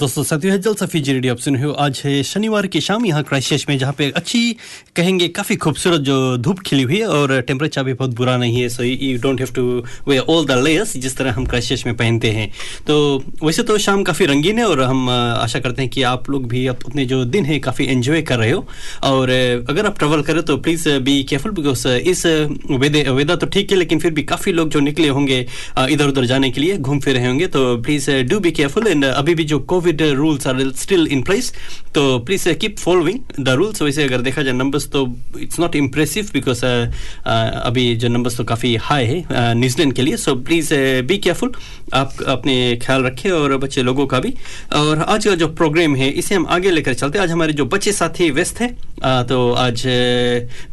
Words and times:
दोस्तों, 0.00 0.22
साथियों 0.24 0.56
जल 0.56 0.74
सफी 0.74 1.00
जी 1.00 1.12
रेडियो, 1.12 1.32
आप 1.32 1.38
सुन 1.38 1.56
हो। 1.56 1.70
आज 1.76 2.00
है 2.04 2.22
शनिवार 2.22 2.66
की 2.66 2.80
शाम, 2.80 3.04
यहाँ 3.06 3.22
क्राइस्ट 3.22 3.68
में, 3.68 3.76
जहाँ 3.78 3.92
पे 3.92 4.10
अच्छी 4.16 4.56
कहेंगे 4.96 5.26
काफ़ी 5.28 5.56
खूबसूरत 5.56 6.00
जो 6.00 6.36
धूप 6.38 6.60
खिली 6.66 6.82
हुई 6.82 6.98
है 6.98 7.06
और 7.08 7.40
टेम्परेचर 7.48 7.82
भी 7.84 7.92
बहुत 7.92 8.14
बुरा 8.16 8.36
नहीं 8.36 8.60
है 8.60 8.68
so 8.68 8.82
you 8.82 9.18
don't 9.22 9.40
have 9.40 9.50
to 9.54 9.64
wear 10.08 10.18
all 10.18 10.46
the 10.46 10.56
layers 10.58 10.96
जिस 10.96 11.16
तरह 11.16 11.32
हम 11.32 11.46
क्राइस्ट 11.46 11.86
में 11.86 11.96
पहनते 11.96 12.30
हैं। 12.30 12.48
तो 12.86 12.96
वैसे 13.42 13.62
तो 13.62 13.76
शाम 13.78 14.02
काफ़ी 14.02 14.26
रंगीन 14.26 14.58
है 14.58 14.64
और 14.66 14.82
हम 14.82 15.10
आशा 15.10 15.58
करते 15.58 15.82
हैं 15.82 15.90
कि 15.90 16.02
आप 16.04 16.30
लोग 16.30 16.48
भी 16.48 16.66
अपने 16.66 17.04
जो 17.06 17.24
दिन 17.26 17.44
है, 17.44 17.58
काफ़ी 17.58 17.86
एंजॉय 17.86 18.22
कर 18.22 18.38
रहे 18.38 18.50
हो। 18.50 18.66
और 19.02 19.30
अगर 19.68 19.86
आप 19.86 19.98
ट्रेवल 19.98 20.22
करें 20.22 20.42
तो 20.42 20.56
प्लीज़ 20.58 20.88
बी 20.88 21.22
केयरफुल 21.24 21.52
बिकॉज़ 21.52 21.86
इस 21.88 22.26
वेदर 22.26 23.36
तो 23.36 23.46
ठीक 23.48 23.70
है, 23.70 23.78
लेकिन 23.78 23.98
फिर 23.98 24.12
भी 24.12 24.22
काफ़ी 24.24 24.52
लोग 24.52 24.70
जो 24.70 24.80
निकले 24.80 25.08
होंगे 25.10 25.46
इधर 25.80 26.08
उधर 26.08 26.24
जाने 26.24 26.50
के 26.50 26.60
लिए, 26.60 26.78
घूम 26.78 27.00
फिर 27.00 27.16
रहे 27.16 27.26
होंगे 27.26 27.46
तो 27.48 27.76
please 27.78 28.10
do 28.30 28.40
be 28.40 28.50
careful 28.52 28.86
and 28.86 29.04
अभी 29.04 29.34
भी 29.34 29.44
जो 29.44 29.58
covid 29.60 29.88
rules 29.92 30.46
are 30.46 30.62
still 30.76 31.06
in 31.06 31.22
place 31.22 31.52
तो 31.94 32.18
please 32.18 32.48
keep 32.60 32.78
following 32.78 33.44
the 33.44 33.48
rules 33.58 33.82
वैसे 33.82 34.04
अगर 34.04 34.20
देखा 34.20 34.42
जाए 34.42 34.54
नंबर्स 34.54 34.88
तो 34.90 35.06
इट्स 35.40 35.60
नॉट 35.60 35.76
इम्प्रेसिव 35.76 36.30
बिकॉज़ 36.32 36.64
अभी 36.64 37.94
जो 37.96 38.08
नंबर्स 38.08 38.36
तो 38.36 38.44
काफ़ी 38.44 38.74
हाई 38.82 39.06
है 39.06 39.54
न्यूजीलैंड 39.54 39.92
के 39.92 40.02
लिए. 40.02 40.16
सो 40.16 40.34
प्लीज़ 40.36 40.72
बी 41.06 41.18
केयरफुल 41.18 41.52
आप 41.94 42.22
अपने 42.28 42.76
ख्याल 42.82 43.02
रखें 43.04 43.30
और 43.30 43.56
बच्चे 43.56 43.82
लोगों 43.82 44.06
का 44.06 44.20
भी। 44.20 44.34
और 44.74 44.98
आज 45.00 45.24
का 45.26 45.34
जो 45.34 45.48
प्रोग्राम 45.50 45.94
है, 45.96 46.10
इसे 46.10 46.34
हम 46.34 46.46
आगे 46.48 46.70
लेकर 46.70 46.94
चलते 46.94 47.18
हैं। 47.18 47.24
आज 47.24 47.32
हमारे 47.32 47.52
जो 47.52 47.64
बच्चे 47.66 47.92
साथी 47.92 48.30
व्यस्त 48.30 48.60
हैं 48.60 49.26
तो 49.26 49.52
आज 49.52 49.86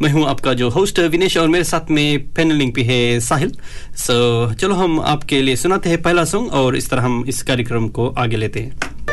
मैं 0.01 0.11
हूँ 0.11 0.25
आपका 0.27 0.53
जो 0.53 0.69
होस्ट 0.69 0.99
विनेश, 1.01 1.37
और 1.37 1.47
मेरे 1.47 1.63
साथ 1.63 1.91
में 1.91 2.33
पैनलिंग 2.33 2.73
भी 2.73 2.83
है 2.83 3.19
साहिल। 3.21 3.51
सो 3.97 4.53
चलो 4.53 4.75
हम 4.75 4.99
आपके 5.01 5.41
लिए 5.41 5.55
सुनाते 5.55 5.89
हैं 5.89 6.01
पहला 6.01 6.25
सॉन्ग 6.25 6.53
और 6.53 6.75
इस 6.77 6.89
तरह 6.89 7.01
हम 7.01 7.23
इस 7.27 7.41
कार्यक्रम 7.43 7.87
को 7.89 8.07
आगे 8.17 8.37
लेते 8.37 8.59
हैं। 8.59 9.06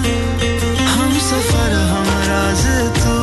हम 0.86 1.12
सफ़र, 1.18 1.72
हम 1.72 2.06
राज 2.28 2.64
तू, 3.00 3.16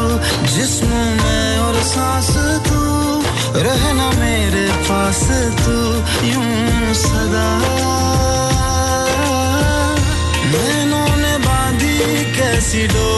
जिस्म 0.51 0.87
में 1.23 1.57
और 1.57 1.83
सांस 1.83 2.29
तू। 2.67 2.81
रहना 3.59 4.11
मेरे 4.11 4.67
पास 4.89 5.23
तू, 5.65 5.77
यूँ 6.27 6.93
सदा। 6.93 7.49
नैनों 10.51 11.17
ने 11.17 11.37
बांधी 11.37 11.97
कैसी 12.37 12.87
डो 12.87 13.10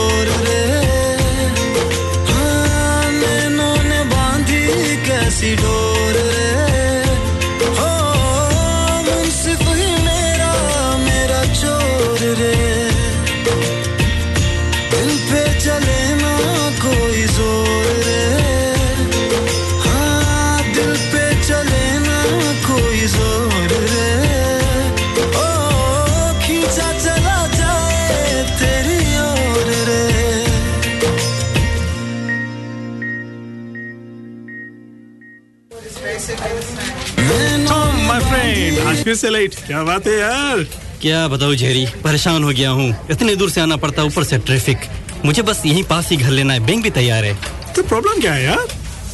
फिर 39.04 39.14
से 39.14 39.30
लेट 39.30 39.54
क्या 39.66 39.82
बात 39.84 40.06
है 40.06 40.18
यार। 40.18 40.62
क्या 41.02 41.26
बताऊँ 41.28 41.54
जेरी 41.54 41.86
परेशान 42.04 42.44
हो 42.44 42.50
गया 42.50 42.70
हूँ। 42.70 42.88
इतने 43.10 43.34
दूर 43.36 43.50
से 43.50 43.60
आना 43.60 43.76
पड़ता 43.76 44.02
है 44.02 44.08
ऊपर 44.08 44.24
से 44.24 44.38
ट्रैफ़िक 44.38 44.88
मुझे 45.24 45.42
बस 45.42 45.62
यहीं 45.66 45.82
पास 45.90 46.10
ही 46.10 46.16
घर 46.16 46.30
लेना 46.30 46.52
है 46.52 46.60
बैंक 46.66 46.82
भी 46.82 46.90
तैयार 46.90 47.24
है। 47.24 47.34
तो 47.76 47.82
प्रॉब्लम 47.82 48.20
क्या 48.20 48.32
है 48.34 48.44
यार? 48.44 48.66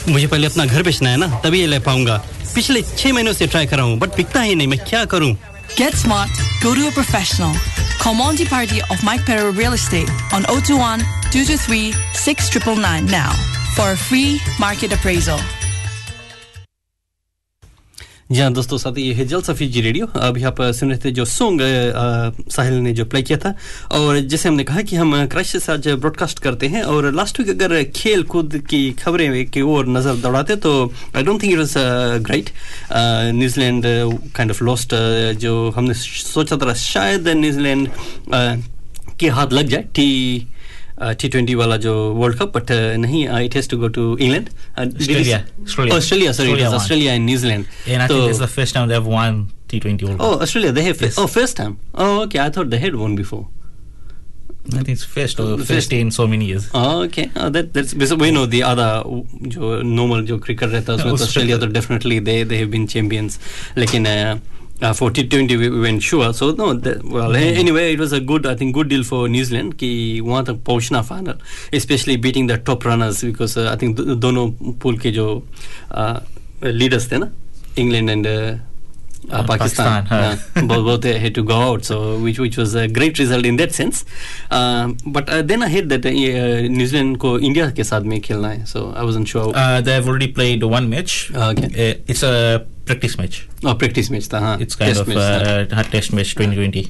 मुझे 0.09 0.27
पहले 0.27 0.47
अपना 0.47 0.65
घर 0.65 0.83
बेचना 0.83 1.11
है 1.11 1.17
ना 1.17 1.27
तभी 1.45 1.61
ये 1.61 1.67
ले 1.67 1.79
पाऊँगा। 1.89 2.17
पिछले 2.55 2.83
छह 2.83 3.13
महीनों 3.13 3.33
से 3.33 3.47
ट्राई 3.47 3.67
कर 3.67 3.77
रहा 3.77 3.87
हूँ 3.87 3.99
बट 3.99 4.17
बिकता 4.17 4.41
ही 4.43 4.55
नहीं 4.55 4.69
मैं 4.69 4.79
क्या 4.89 5.05
करूँ? 5.05 5.37
Get 5.77 5.95
smart, 5.95 6.31
go 6.63 6.75
to 6.75 6.89
a 6.89 6.93
professional. 6.93 7.55
Call 8.01 8.15
Monty 8.15 8.47
Party 8.47 8.81
of 8.91 9.03
Mike 9.05 9.25
Perro 9.27 9.53
Real 9.53 9.73
Estate 9.73 10.11
on 10.33 10.45
021 10.55 11.05
223 11.31 11.93
6999 12.15 13.07
now 13.07 13.33
for 13.77 13.91
a 13.93 13.97
free 13.97 14.41
market 14.59 14.93
appraisal. 14.93 15.39
जी 18.31 18.41
हाँ 18.41 18.53
दोस्तों, 18.53 18.77
साथ 18.79 18.99
ये 18.99 19.13
है 19.15 19.25
जल 19.27 19.41
सफीजी 19.43 19.81
रेडियो। 19.83 20.07
अभी 20.07 20.43
आप 20.47 20.61
सुन 20.63 20.89
रहे 20.91 20.99
थे 21.05 21.11
जो 21.11 21.25
सॉन्ग 21.27 21.61
साहिल 22.47 22.75
ने 22.75 22.93
जो 22.95 23.05
प्ले 23.05 23.23
किया 23.23 23.39
था, 23.39 23.55
और 23.91 24.19
जैसे 24.23 24.49
हमने 24.49 24.65
कहा 24.65 24.83
कि 24.87 24.97
हम 24.97 25.27
क्रश 25.27 25.57
से 25.57 25.73
आज 25.73 25.89
ब्रॉडकास्ट 25.99 26.39
करते 26.39 26.67
हैं, 26.71 26.83
और 26.85 27.11
लास्ट 27.13 27.41
वीक 27.41 27.49
अगर 27.51 27.83
खेल 27.91 28.23
कूद 28.31 28.57
की 28.71 28.91
खबरें 29.03 29.51
की 29.51 29.61
ओर 29.61 29.89
नज़र 29.89 30.15
दौड़ाते 30.23 30.57
तो 30.63 30.71
I 31.17 31.23
don't 31.23 31.43
think 31.43 31.53
it 31.53 31.59
was 31.59 31.75
great 32.23 32.51
New Zealand 33.35 33.85
kind 34.37 34.51
of 34.51 34.63
lost 34.65 34.95
जो 35.43 35.71
हमने 35.77 35.95
सोचा 35.95 36.57
था 36.57 36.75
शायद 36.87 37.29
न्यूजीलैंड 37.29 37.89
के 39.19 39.29
हाथ 39.29 39.53
लग 39.53 39.69
जाए। 39.69 39.85
टी 39.95 40.47
टी 41.03 41.29
ट्वेंटी 41.29 41.55
वाला 41.55 41.77
जो 41.85 41.93
वर्ल्ड 42.15 42.39
कप 42.39 42.57
बट 42.57 42.71
नहीं 43.05 43.27
it 43.45 43.55
has 43.57 43.69
to 43.69 43.79
go 43.79 43.89
to 43.99 44.17
England 44.17 44.49
Australia. 44.79 45.39
Australia. 45.67 45.95
Australia 45.97 46.33
sorry 46.33 46.63
Australia 46.65 47.13
and 47.13 47.25
New Zealand 47.27 47.65
And 47.87 48.03
I 48.03 48.09
think 48.11 48.27
this 48.27 48.37
is 48.39 48.43
the 48.47 48.51
first 48.57 48.77
time 48.79 48.91
they've 48.93 49.09
won 49.15 49.41
T20 49.73 50.05
World 50.09 50.21
Oh. 50.27 50.35
Australia, 50.47 50.73
they 50.77 50.85
have. 50.91 51.01
Yes. 51.07 51.19
Oh, 51.23 51.27
first 51.39 51.57
time. 51.63 51.75
Oh, 52.05 52.13
okay. 52.27 52.41
I 52.45 52.51
thought 52.57 52.71
they 52.77 52.81
had 52.85 53.01
won 53.03 53.17
before. 53.23 53.43
I 54.79 54.81
think 54.87 54.91
it's 54.91 55.05
first 55.13 55.41
or 55.43 55.47
First. 55.69 55.93
in 55.99 56.11
so 56.17 56.25
many 56.33 56.47
years. 56.49 56.67
Oh, 56.81 57.03
okay. 57.05 57.23
Oh, 57.43 57.49
that 57.55 57.71
that's 57.77 57.95
because 58.01 58.15
we 58.23 58.31
know 58.37 58.43
the 58.55 58.63
other 58.71 58.89
जो 59.55 59.71
normal 59.93 60.27
जो 60.31 60.39
cricket 60.47 60.73
रहता 60.77 60.93
है 60.93 60.99
उसमें 60.99 61.17
तो 61.17 61.25
Australia. 61.25 61.57
Australia 61.57 61.59
तो 61.65 61.73
definitely 61.79 62.19
they 62.31 62.37
they 62.53 62.59
have 62.63 62.71
been 62.77 62.87
champions. 62.97 63.39
लेकिन 63.79 64.07
uh, 64.13 64.35
uh, 64.82 64.94
for 64.94 65.10
T20 65.10 65.58
we, 65.58 65.70
we 65.70 65.80
went 65.80 66.04
sure. 66.04 66.34
So 66.34 66.52
no, 66.52 66.74
that, 66.74 67.04
well 67.04 67.36
anyway 67.36 67.94
it 67.94 68.00
was 68.00 68.12
a 68.14 68.20
good 68.20 68.46
I 68.46 68.56
think 68.56 68.76
good 68.76 68.90
deal 68.90 69.04
for 69.04 69.28
New 69.30 69.44
Zealand 69.46 69.74
कि 69.78 70.22
वहाँ 70.22 70.44
तक 70.46 70.64
पहुँचना 70.66 71.04
final, 71.08 71.36
especially 71.74 72.18
beating 72.18 72.48
the 72.48 72.58
top 72.58 72.84
runners 72.86 73.24
because 73.24 73.58
uh, 73.58 73.72
I 73.72 73.76
think 73.78 73.98
दो- 73.98 74.16
दोनों 74.20 74.48
pool 74.80 74.98
के 75.00 75.12
जो 75.12 75.42
uh, 75.92 76.20
leaders 76.64 77.08
थे 77.12 77.18
ना 77.18 77.32
England 77.78 78.10
and 78.10 78.26
uh, 78.26 78.32
uh, 78.32 78.58
Uh, 79.28 79.42
Pakistan, 79.44 80.04
Pakistan, 80.04 80.06
huh. 80.06 80.36
yeah, 80.56 80.62
both, 80.68 80.84
both 80.86 81.06
uh, 81.06 81.18
had 81.18 81.34
to 81.34 81.42
go 81.44 81.56
out, 81.68 81.84
so 81.84 81.96
which 82.20 82.38
which 82.38 82.58
was 82.58 82.76
a 82.76 82.88
great 82.88 83.18
result 83.18 83.44
in 83.52 83.56
that 83.62 83.72
sense. 83.74 84.02
Um, 84.52 84.92
but 85.08 85.28
uh, 85.30 85.42
then 85.42 85.64
I 85.64 85.70
heard 85.70 85.90
that 85.90 86.06
uh, 86.06 86.12
New 86.76 86.86
Zealand 86.86 87.18
को 87.24 87.32
India 87.40 87.70
के 87.80 87.84
साथ 87.84 88.02
में 88.12 88.20
खेलना 88.22 88.50
है, 88.50 88.66
so 88.68 88.84
I 88.96 89.04
wasn't 89.04 89.28
sure. 89.28 89.48
Uh, 89.56 89.82
they've 89.82 90.08
already 90.08 90.28
played 90.28 90.64
one 90.64 90.90
match. 90.92 91.32
Okay. 91.34 91.72
Uh, 91.88 91.96
it's 92.14 92.22
a 92.22 92.68
practice 92.91 93.19
match 93.19 93.41
और 93.65 93.75
practice 93.79 94.11
match 94.11 94.29
था 94.33 94.39
हाँ 94.41 94.57
it's 94.61 94.75
kind 94.77 94.97
of 94.97 95.11
हाँ 95.75 95.85
टेस्ट 95.93 96.13
मैच 96.15 96.35
2020 96.39 96.87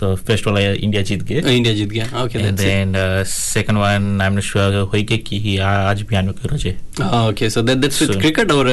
तो 0.00 0.14
फ़र्स्ट 0.18 0.46
वाला 0.46 0.60
इंडिया 0.60 1.02
जीत 1.02 1.22
गया 1.22 1.50
इंडिया 1.50 1.74
जीत 1.74 1.88
गया 1.90 2.22
okay 2.22 2.38
that's 2.38 2.62
it 2.62 2.68
and 2.68 2.94
then 2.94 3.24
second 3.26 3.78
one 3.78 4.20
I 4.20 4.26
am 4.26 4.32
not 4.32 4.42
sure 4.42 4.76
हुई 4.92 5.02
के 5.04 5.18
कि 5.20 5.56
आज 5.66 6.02
भी 6.02 6.16
आने 6.16 6.32
के 6.32 6.48
रोज़े 6.48 6.76
okay 7.28 7.50
so 7.50 7.62
that 7.62 7.78
that's 7.78 8.02
with 8.02 8.18
cricket 8.20 8.52
और 8.52 8.70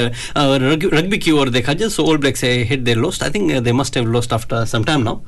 रग्बी 0.94 1.18
की 1.18 1.32
ओर 1.32 1.50
देखा 1.50 1.74
जाए 1.74 1.90
so 1.90 2.06
All 2.06 2.18
Blacks 2.18 2.44
hit 2.72 2.80
they 2.80 2.96
lost 2.96 3.24
I 3.24 3.30
think 3.30 3.52
they 3.60 3.72
must 3.74 3.98
have 3.98 4.12
lost 4.12 4.34
after 4.34 4.66
some 4.74 4.84
time 4.84 5.04
now 5.04 5.22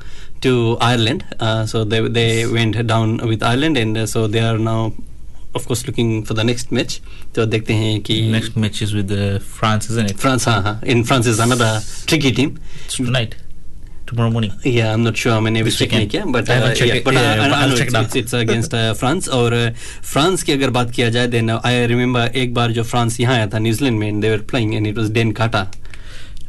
to 0.44 0.78
Ireland 0.82 1.24
so 1.68 1.84
they 1.86 2.08
they 2.10 2.28
went 2.48 2.78
down 2.84 3.20
with 3.24 3.44
Ireland 3.44 3.78
and 3.78 4.06
so 4.08 4.28
they 4.28 4.40
are 4.42 4.58
now 4.60 4.90
of 5.56 5.68
course 5.68 5.86
looking 5.88 6.24
for 6.26 6.38
the 6.38 6.46
next 6.46 6.74
match 6.74 7.00
तो 7.36 7.46
देखते 7.46 7.74
हैं 7.74 8.00
कि 8.02 8.22
next 8.32 8.58
match 8.58 8.82
is 8.84 8.96
with 8.96 9.14
France 9.60 9.92
is 9.92 10.00
it 10.00 10.18
France 10.18 10.48
हाँ 10.48 10.62
हाँ. 10.64 10.82
In 10.88 11.04
France 11.04 11.28
is 11.28 11.42
another 11.42 11.82
tricky 12.08 12.32
team 12.32 12.56
tonight 12.98 13.36
tomorrow 14.10 14.30
morning 14.32 14.76
या 14.76 14.88
I 14.88 14.94
am 14.94 15.00
not 15.00 15.16
sure 15.18 15.40
मैंने 15.42 15.60
अभी 15.60 15.72
check 15.72 15.94
नहीं 15.94 16.08
किया 16.08 16.24
but 16.26 16.50
I 16.50 16.60
have 16.60 16.74
check 16.74 17.04
but 17.08 17.18
I 17.18 17.50
have 17.50 17.76
check 17.78 17.96
it's 17.96 18.16
it's 18.16 18.36
against 18.36 18.76
France 19.00 19.30
और 19.40 19.56
France 20.04 20.44
की 20.44 20.52
अगर 20.52 20.70
बात 20.80 20.92
किया 20.92 21.10
जाए 21.10 21.28
देन 21.28 21.50
आई 21.52 21.86
रिमेंबर 21.88 22.32
एक 22.36 22.54
बार 22.54 22.72
जो 22.72 22.84
फ्रांस 22.84 23.20
यहाँ 23.20 23.36
आया 23.36 23.48
था 23.54 23.60
न्यूजीलैंड 23.60 24.00
में 24.00 24.20
they 24.20 24.32
were 24.32 24.42
playing 24.52 24.74
and 24.76 24.88
it 24.88 24.98
was 24.98 25.12
then 25.12 25.32
काटा 25.42 25.70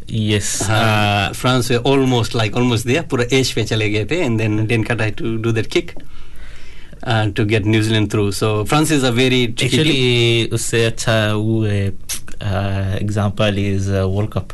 Yes. 0.09 0.63
हाँ, 0.63 1.31
uh, 1.31 1.49
uh, 1.49 1.63
were 1.71 1.79
almost 1.79 2.35
like 2.35 2.55
almost 2.55 2.85
there. 2.85 3.03
Pura 3.03 3.25
Ash 3.33 3.55
pe 3.55 3.65
chale 3.65 3.89
gaye 3.89 4.05
the 4.05 4.21
and 4.21 4.39
then 4.39 4.69
Denkata 4.69 5.01
had 5.01 5.17
to 5.17 5.39
do 5.39 5.53
that 5.53 5.71
kick. 5.71 5.95
Uh, 7.03 7.31
to 7.31 7.45
get 7.45 7.65
New 7.65 7.83
Zealand 7.83 8.11
through. 8.11 8.33
So 8.33 8.65
France 8.65 8.91
is 8.91 9.03
a 9.05 9.13
very 9.13 9.47
tricky 9.49 9.77
team. 9.77 9.87
Actually, 9.87 10.53
उससे 10.59 10.85
अच्छा 10.85 11.17
वो 11.35 11.65
example 13.03 13.59
is 13.59 13.91
world 13.93 14.31
cup 14.33 14.49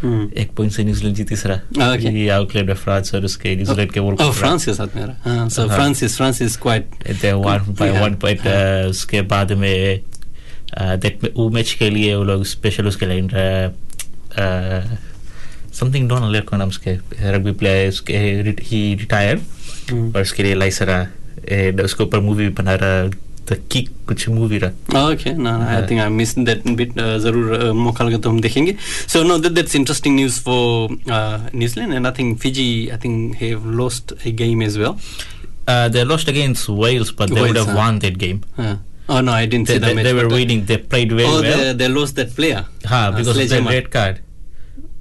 Hmm. 0.00 0.24
एक 0.38 0.50
point 0.56 0.72
से 0.72 0.82
New Zealand 0.84 1.14
जीती 1.16 1.36
सरा 1.36 1.54
Okay. 1.92 2.10
ये 2.14 2.28
outlet 2.30 2.70
France 2.76 3.14
और 3.14 3.24
उसके 3.24 3.54
न्यूजीलैंड 3.56 3.92
के 3.92 4.00
वर्ल्ड 4.00 4.20
Oh, 4.20 4.26
कप 4.28 4.34
France 4.40 4.64
के 4.64 4.72
साथ 4.74 4.96
मेरा. 4.96 5.14
हाँ, 5.24 5.48
so 5.48 5.66
हाँ. 5.68 5.78
France 5.78 6.02
is 6.08 6.16
France 6.20 6.40
is 6.46 6.56
quite 6.64 7.06
they 7.22 7.32
won 7.32 7.74
by 7.78 7.90
Yeah. 7.92 8.02
One 8.02 8.14
point 8.24 8.46
उसके 8.90 9.22
बाद 9.32 9.52
में 9.62 10.00
दैट 11.04 11.30
वो 11.36 11.48
मैच 11.50 11.72
के 11.78 11.88
लिए 11.90 12.14
वो 12.14 12.24
लोग 12.24 12.44
स्पेशल 12.52 12.86
उसके 12.86 13.06
लिए 13.06 13.22
समथिंग 15.80 16.08
डोनाल्ड 16.08 16.32
लेट 16.32 16.48
का 16.48 16.56
नाम 16.56 16.68
उसके 16.68 16.98
रग्बी 17.32 17.52
प्लेयर 17.64 17.88
उसके 17.88 18.18
ही 18.70 18.94
रिटायर्ड 19.00 19.40
Hmm. 19.90 20.14
और 20.16 20.22
उसके 20.22 20.42
लिए 20.42 20.54
लाइसरा 20.54 20.98
एंड 21.48 21.80
उसके 21.80 22.04
ऊपर 22.04 22.20
मूवी 22.20 22.48
बना 22.60 22.74
रहा 22.82 23.06
द 23.50 23.56
किक 23.72 23.88
कुछ 24.08 24.28
मूवी 24.28 24.58
रहा 24.58 24.98
Oh, 25.00 25.12
okay, 25.14 25.32
no, 25.34 25.50
no, 25.58 25.66
I 25.66 25.74
Yeah. 25.74 25.86
think 25.88 26.00
I 26.04 26.08
missed 26.14 26.38
that 26.48 26.64
bit. 26.78 26.96
Uh, 27.02 27.18
ज़रूर 27.24 27.56
uh, 27.58 27.72
मौका 27.74 28.04
लगा 28.04 28.18
तो 28.24 28.30
हम 28.30 28.40
देखेंगे. 28.40 28.74
So 29.14 29.22
no, 29.28 29.36
that, 29.44 29.54
that's 29.58 29.76
interesting 29.80 30.16
news 30.20 30.38
for 30.46 30.88
uh, 31.18 31.38
New 31.60 31.68
Zealand, 31.74 31.94
and 31.98 32.08
I 32.10 32.12
think 32.16 32.40
Fiji, 32.44 32.66
I 32.92 32.96
think 33.04 33.36
have 33.42 33.64
lost 33.82 34.14
a 34.24 34.32
game 34.42 34.62
as 34.68 34.78
well. 34.84 34.98
Uh, 35.68 35.88
they 35.88 36.04
lost 36.04 36.28
against 36.32 36.68
Wales, 36.82 37.12
but 37.20 37.28
they 37.30 37.40
Wales, 37.40 37.48
would 37.48 37.56
have 37.62 37.70
huh? 37.74 37.78
won 37.82 38.00
that 38.06 38.18
game. 38.24 38.42
Uh, 38.58 38.74
oh 39.08 39.20
no, 39.20 39.32
I 39.32 39.46
didn't 39.46 39.68
They, 39.68 39.74
see 39.74 39.78
the 39.78 39.86
they, 39.86 39.94
match. 39.94 40.04
they 40.08 40.12
were 40.20 40.26
uh, 40.26 40.36
winning. 40.36 40.64
They 40.72 40.78
played 40.78 41.12
very 41.12 41.28
oh, 41.28 41.40
well. 41.42 41.62
they, 41.64 41.72
they 41.84 41.88
lost 41.88 42.16
that 42.22 42.34
player. 42.40 42.64
हाँ, 42.86 43.04
Uh, 43.08 43.16
because 43.18 43.28
of 43.28 43.48
the 43.54 43.60
red 43.70 43.90
card. 43.90 44.22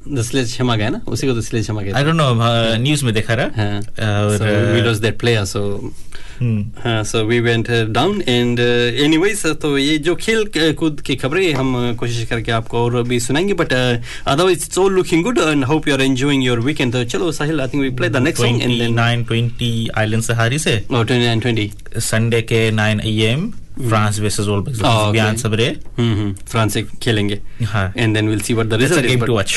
The 0.06 0.24
sledgehammer 0.24 0.78
guy, 0.78 0.90
ना? 0.90 1.02
उसी 1.08 1.28
को 1.28 1.34
तो 1.34 1.42
sledgehammer 1.50 1.82
I 1.82 1.92
कहते 1.92 2.06
don't 2.12 2.22
know. 2.24 2.32
Uh, 2.50 2.78
news 2.86 3.04
में 3.04 3.14
देखा 3.14 3.34
रहा. 3.34 3.46
हैं. 3.56 3.82
हाँ. 4.00 4.24
और, 4.24 4.40
uh, 4.40 4.86
lost 4.88 5.02
that 5.10 5.18
player. 5.26 5.46
So 5.54 5.64
hmm. 5.80 5.94
हाँ, 6.36 7.04
so 7.04 7.24
we 7.26 7.40
went 7.40 7.70
down 7.90 8.22
and 8.22 8.60
any 8.60 9.18
uh, 9.18 9.46
uh, 9.46 9.54
तो 9.62 9.78
ये 9.78 9.98
जो 9.98 10.16
खेल 10.16 10.46
कूद 10.80 11.02
की 11.02 11.16
खबरें 11.16 11.54
हम 11.54 11.76
uh, 11.78 11.96
कोशिश 11.98 12.26
करके 12.30 12.52
आपको 12.52 12.84
और 12.84 13.02
भी 13.08 13.20
सुनाएँगे 13.20 13.54
but 13.54 13.74
otherwise 13.74 14.66
it's 14.66 14.78
all 14.78 14.94
looking 14.94 15.24
good 15.24 15.40
and 15.40 15.66
hope 15.66 15.88
you 15.88 15.94
are 15.94 16.02
enjoying 16.02 16.44
your 16.44 16.60
weekend 16.60 16.94
तो 16.94 17.04
चलो 17.06 17.32
Sahil 17.32 17.62
I 17.62 17.68
think 17.68 17.84
we 17.84 17.90
play 17.96 18.10
the 18.10 18.24
next 18.24 18.44
song 18.44 18.62
and 18.62 18.80
then 18.80 18.96
29 18.96 19.28
20 19.32 19.90
Ireland 19.98 20.24
से 20.24 20.34
हारी 20.34 20.60
से 20.60 20.82
और 20.92 21.06
29 21.06 21.46
20 21.46 22.00
संडे 22.04 22.42
के 22.52 22.70
9 22.72 23.06
AM 23.06 23.52
France 23.80 24.20
versus 24.20 24.48
all 24.48 24.64
Oh, 24.66 24.88
okay. 24.88 25.12
बयान 25.14 25.36
सबरे 25.38 25.68
हम्म 25.98 26.32
फ्रांस 26.52 26.74
से 26.74 26.84
खेलेंगे 27.04 27.40
हाँ 27.72 27.92
and 27.98 28.14
then 28.16 28.30
will 28.30 28.40
see 28.42 28.54
what 28.54 28.68
the 28.68 28.80
That's 28.82 28.98
a 28.98 29.02
result 29.02 29.10
game 29.12 29.26
to 29.28 29.36
watch. 29.38 29.56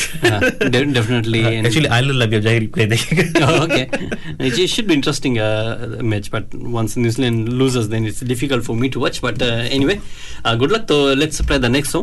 Definitely 0.71 1.39
actually 1.55 1.87
Ireland 1.87 2.15
लगे 2.17 2.41
ज़ाहिर 2.41 2.69
प्ले 2.73 2.85
देखेंगे 2.93 3.23
oh, 3.41 3.59
okay. 3.65 3.85
It 4.49 4.69
should 4.69 4.87
be 4.87 4.95
interesting 4.99 5.37
uh, 5.39 5.97
match, 6.13 6.29
but 6.31 6.53
once 6.79 6.97
New 6.97 7.11
Zealand 7.17 7.49
loses, 7.61 7.89
then 7.89 8.05
it's 8.11 8.19
difficult 8.31 8.63
for 8.69 8.75
me 8.83 8.89
to 8.95 8.99
watch. 9.05 9.21
But 9.21 9.41
uh, 9.41 9.51
anyway, 9.77 9.99
uh, 10.45 10.55
good 10.55 10.71
luck. 10.71 10.87
So 11.91 11.99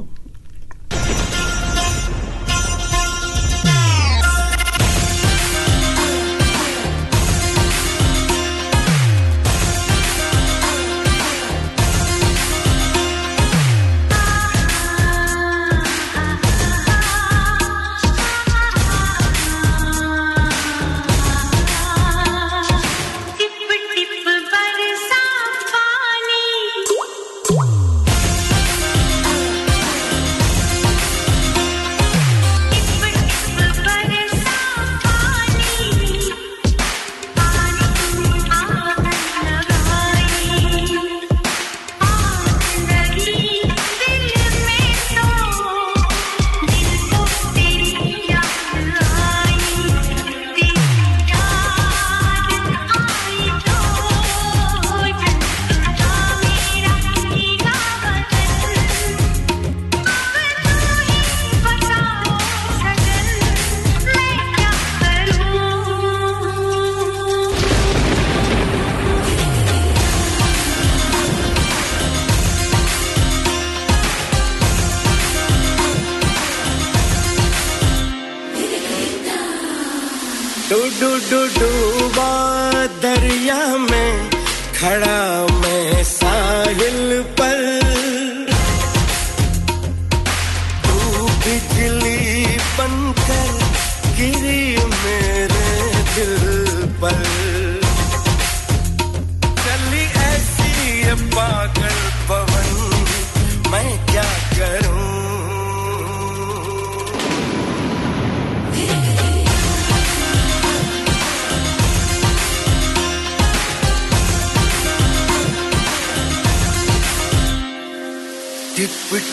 दरिया 83.27 83.61
में 83.77 84.31
खड़ा 84.75 85.46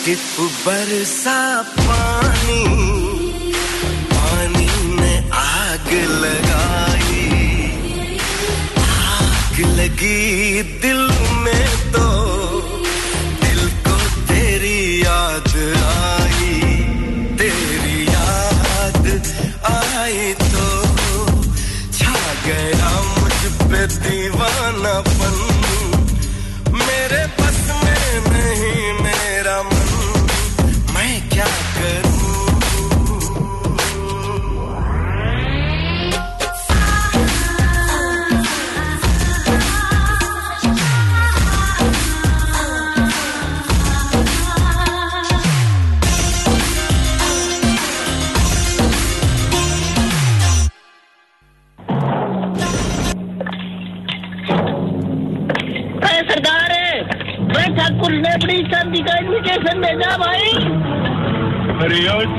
tip 0.04 0.40
बरसा 0.64 1.36
पानी 1.76 2.64
पानी 4.10 4.66
ने 5.00 5.12
आग 5.42 5.88
लगाई। 6.24 7.24
आग 8.96 9.60
लगी 9.78 10.62
दिल 10.82 11.03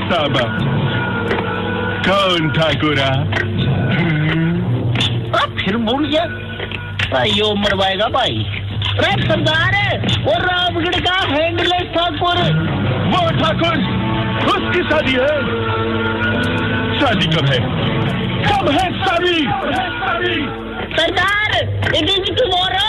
साबा 0.04 0.44
कौन 2.06 2.48
ठाकुरा 2.56 3.10
अब 5.40 5.56
फिर 5.58 5.76
भूल 5.76 6.04
गया। 6.08 6.24
भाई 7.12 7.30
यो 7.30 7.54
मरवाएगा 7.54 8.08
भाई। 8.08 8.44
अरे 8.90 9.12
सरदार 9.22 9.74
वो 10.26 10.34
रामगढ़ 10.42 10.98
का 11.06 11.16
हैंडलेस 11.32 11.88
ठाकुर। 11.96 12.38
वो 13.12 13.22
ठाकुर 13.40 13.76
उसकी 14.54 14.82
शादी 14.90 15.12
है। 15.12 15.34
शादी 17.00 17.26
कब 17.36 17.46
है? 17.50 17.58
कब 18.46 18.70
है 18.70 18.86
शादी? 19.04 19.38
सरदार 20.96 21.50
इट 21.96 22.10
इज़ 22.10 22.32
टुमारो 22.34 22.88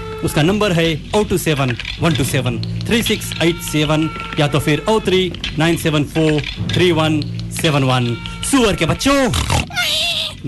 उसका 0.25 0.41
नंबर 0.41 0.71
है 0.71 0.87
O 1.15 1.23
two 1.29 1.37
seven 1.37 1.75
one 2.01 2.15
two 2.15 2.23
seven 2.23 2.61
three 2.87 3.01
six 3.03 3.31
eight 3.43 3.61
seven 3.71 4.09
या 4.39 4.47
तो 4.47 4.59
फिर 4.59 4.83
O 4.89 4.99
three 5.05 5.21
nine 5.59 5.77
seven 5.77 6.03
four 6.13 6.41
three 6.73 6.91
one 6.91 7.21
seven 7.61 7.83
one 7.83 8.15
सुअर 8.51 8.75
के 8.75 8.85
बच्चों, 8.85 9.31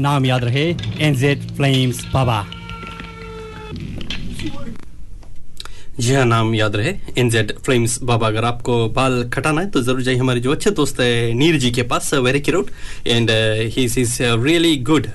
नाम 0.01 0.25
याद 0.25 0.43
रहे 0.43 0.65
एनजेड 1.07 1.41
फ्लेम्स 1.57 2.05
बाबा। 2.13 2.45
जी 5.93 6.13
हाँ 6.13 6.23
नाम 6.25 6.53
याद 6.55 6.75
रहे 6.75 6.93
एनजेड 7.17 7.51
फ्लेम्स 7.65 7.97
बाबा, 8.01 8.27
अगर 8.27 8.45
आपको 8.45 8.87
बाल 8.89 9.23
कटाना 9.33 9.61
है 9.61 9.69
तो 9.69 9.81
ज़रूर 9.81 10.01
जाइए। 10.01 10.17
हमारे 10.17 10.39
जो 10.39 10.51
अच्छे 10.51 10.71
दोस्त 10.71 10.99
है, 10.99 11.33
नीर 11.33 11.57
जी 11.59 11.69
के 11.71 11.83
पास 11.85 12.13
very 12.15 12.39
road 12.51 12.69
and 13.07 13.29
he 13.29 13.83
is 13.83 14.17
really 14.21 14.75
good 14.89 15.07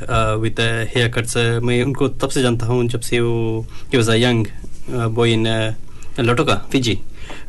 with 0.42 0.61
hair 0.94 1.08
cuts 1.14 1.37
मैं 1.66 1.82
उनको 1.85 2.08
तब 2.23 2.30
से 2.30 2.42
जानता 2.42 2.66
हूँ 2.66 2.87
जब 2.88 3.00
से 3.00 3.20
वो 3.20 3.66
was 3.94 4.11
young 4.12 4.47
boy 5.14 5.32
in 5.32 5.47
Lautoka 6.20 6.54
Fiji 6.73 6.99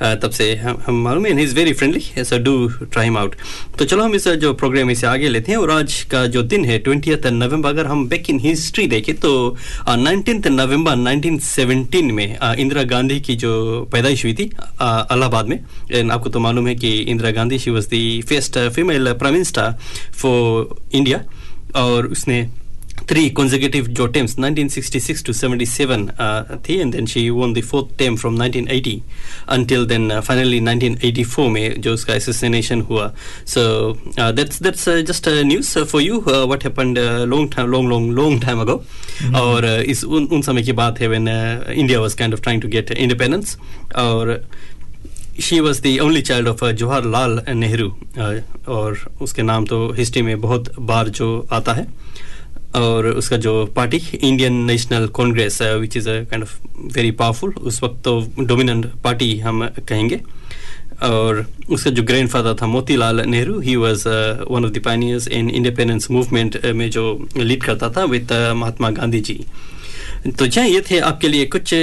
तब 0.04 0.30
से 0.30 0.56
हम 0.56 0.82
हम 0.86 1.02
मालूम 1.04 1.26
है 1.26 1.44
is 1.44 1.56
very 1.56 1.74
friendly 1.74 2.24
so 2.24 2.38
do 2.38 2.68
try 2.70 3.10
out 3.10 3.36
तो 3.80 3.86
चलो 3.86 4.04
हम 4.04 4.16
इस 4.16 4.28
जो 4.28 4.54
प्रोग्राम 4.54 4.92
इसे 4.92 5.08
आगे 5.08 5.30
लेते 5.30 5.52
हैं, 5.52 5.60
और 5.60 5.72
आज 5.72 6.04
का 6.04 6.26
जो 6.28 6.44
दिन 6.44 6.66
है 6.66 6.80
ट्वेंटी 6.80 7.12
नवंबर 7.32 7.70
अगर 7.70 7.86
हम 7.86 8.08
बैक 8.08 8.30
इन 8.30 8.40
हिस्ट्री 8.40 8.88
देखें 8.88 9.16
तो 9.16 9.58
नाइनटीन 9.90 10.42
नवंबर 10.48 10.96
1917 10.96 12.12
में 12.12 12.38
इंदिरा 12.60 12.84
गांधी 12.84 13.20
की 13.20 13.36
जो 13.36 13.52
पैदाइश 13.92 14.26
हुई 14.26 14.34
थी 14.34 14.44
इलाहाबाद 14.44 15.48
में 15.48 15.60
एंड 15.92 16.12
आपको 16.12 16.30
तो 16.30 16.40
मालूम 16.40 16.68
है 16.68 16.76
कि 16.76 16.98
Indira 16.98 17.32
Gandhi 17.32 17.60
she 17.60 17.72
was 17.72 17.88
the 17.88 18.22
first 18.30 18.60
female 18.70 19.14
prime 19.14 19.34
minister 19.34 19.76
for 20.14 20.76
India 20.94 21.24
और 21.76 22.08
उसने 22.08 22.48
थ्री 23.10 23.30
कंजर्वेटिव 23.38 23.88
जो 23.98 24.06
टेम्स 24.16 24.36
1966 24.40 25.26
टू 25.26 25.34
77 25.34 26.60
थी 26.68 26.78
and 26.80 27.62
fourth 27.64 27.98
time 27.98 28.16
from 28.16 28.38
1980 28.42 28.96
until 29.56 29.86
then 29.86 30.20
finally 30.20 30.60
1984 30.62 31.48
में 31.50 31.82
जो 31.82 31.94
उसका 31.94 32.14
एसोसिनेशन 32.14 32.82
हुआ 32.90 33.12
so 33.48 33.62
that's 34.20 34.90
just 35.08 35.30
news 35.46 35.78
for 35.84 36.02
you 36.02 36.20
what 36.28 36.64
happened 36.64 37.00
long 37.28 37.60
long 37.60 37.90
long 37.90 38.12
long 38.14 38.42
time 38.42 38.62
ago 38.62 38.84
और 39.42 39.66
इस 39.66 40.04
उन, 40.04 40.42
समय 40.42 40.64
की 40.64 40.72
बात 40.82 41.00
है 41.02 41.08
when 41.08 41.28
India 41.28 42.02
was 42.02 42.14
kind 42.14 42.34
of 42.34 42.42
trying 42.42 42.62
to 42.62 42.68
get 42.68 42.92
independence 42.92 43.58
और 43.98 44.40
she 45.40 45.62
was 45.62 45.80
the 45.82 45.92
only 46.02 46.22
child 46.22 46.48
of 46.48 46.62
uh, 46.62 46.74
jawaharlal 46.74 47.38
nehru 47.60 47.92
और 48.68 48.98
उसके 49.22 49.42
नाम 49.42 49.66
तो 49.66 49.78
हिस्ट्री 49.98 50.22
में 50.22 50.40
बहुत 50.42 50.74
बार 50.80 51.10
जो 51.20 51.30
आता 51.52 51.74
है 51.74 51.88
और 52.76 53.08
उसका 53.08 53.38
जो 53.38 53.66
party 53.76 54.02
Indian 54.18 54.54
National 54.66 55.08
Congress 55.16 55.62
which 55.62 55.98
is 55.98 56.10
a 56.10 56.24
kind 56.24 56.44
of 56.44 56.58
very 56.96 57.12
powerful 57.12 57.54
उस 57.62 57.82
वक्त 57.84 58.04
तो 58.06 58.20
डोमिनेंट 58.40 58.86
पार्टी 59.04 59.38
हम 59.40 59.66
कहेंगे। 59.80 60.20
और 61.04 61.46
उसका 61.70 61.92
जो 61.92 62.04
ग्रैंडफादर 62.04 62.54
था 62.62 62.68
Motilal 62.68 63.22
Nehru 63.28 63.60
he 63.60 63.76
was 63.76 64.04
one 64.52 64.66
of 64.66 64.72
the 64.72 64.82
pioneers 64.86 65.28
in 65.30 65.50
independence 65.50 66.10
movement 66.12 66.66
में 66.76 66.90
जो 66.92 67.04
लीड 67.38 67.64
करता 67.64 67.90
था 67.90 68.04
विद 68.06 68.34
महात्मा 68.56 68.90
गांधी 68.92 69.20
जी 69.22 69.44
तो 70.30 70.48
जहाँ 70.48 70.68
ये 70.68 70.82
थे 70.82 71.00
आपके 71.00 71.28
लिए 71.28 71.46
कुछ 71.46 71.74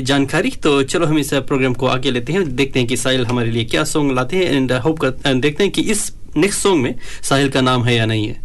जानकारी 0.00 0.50
तो 0.62 0.82
चलो 0.84 1.06
हम 1.06 1.18
इस 1.18 1.32
प्रोग्राम 1.34 1.74
को 1.74 1.86
आगे 1.86 2.10
लेते 2.10 2.32
हैं, 2.32 2.54
देखते 2.56 2.78
हैं 2.78 2.88
कि 2.88 2.96
साहिल 2.96 3.26
हमारे 3.26 3.50
लिए 3.50 3.64
क्या 3.64 3.84
सॉन्ग 3.84 4.12
लाते 4.12 4.36
हैं 4.36 4.52
एंड 4.52 4.72
होप 4.84 4.98
कर 4.98 5.34
देखते 5.34 5.64
हैं 5.64 5.72
कि 5.72 5.82
इस 5.82 6.12
नेक्स्ट 6.36 6.62
सॉन्ग 6.62 6.82
में 6.82 6.94
साहिल 7.22 7.48
का 7.48 7.60
नाम 7.60 7.84
है 7.84 7.94
या 7.96 8.06
नहीं 8.06 8.26
है। 8.28 8.43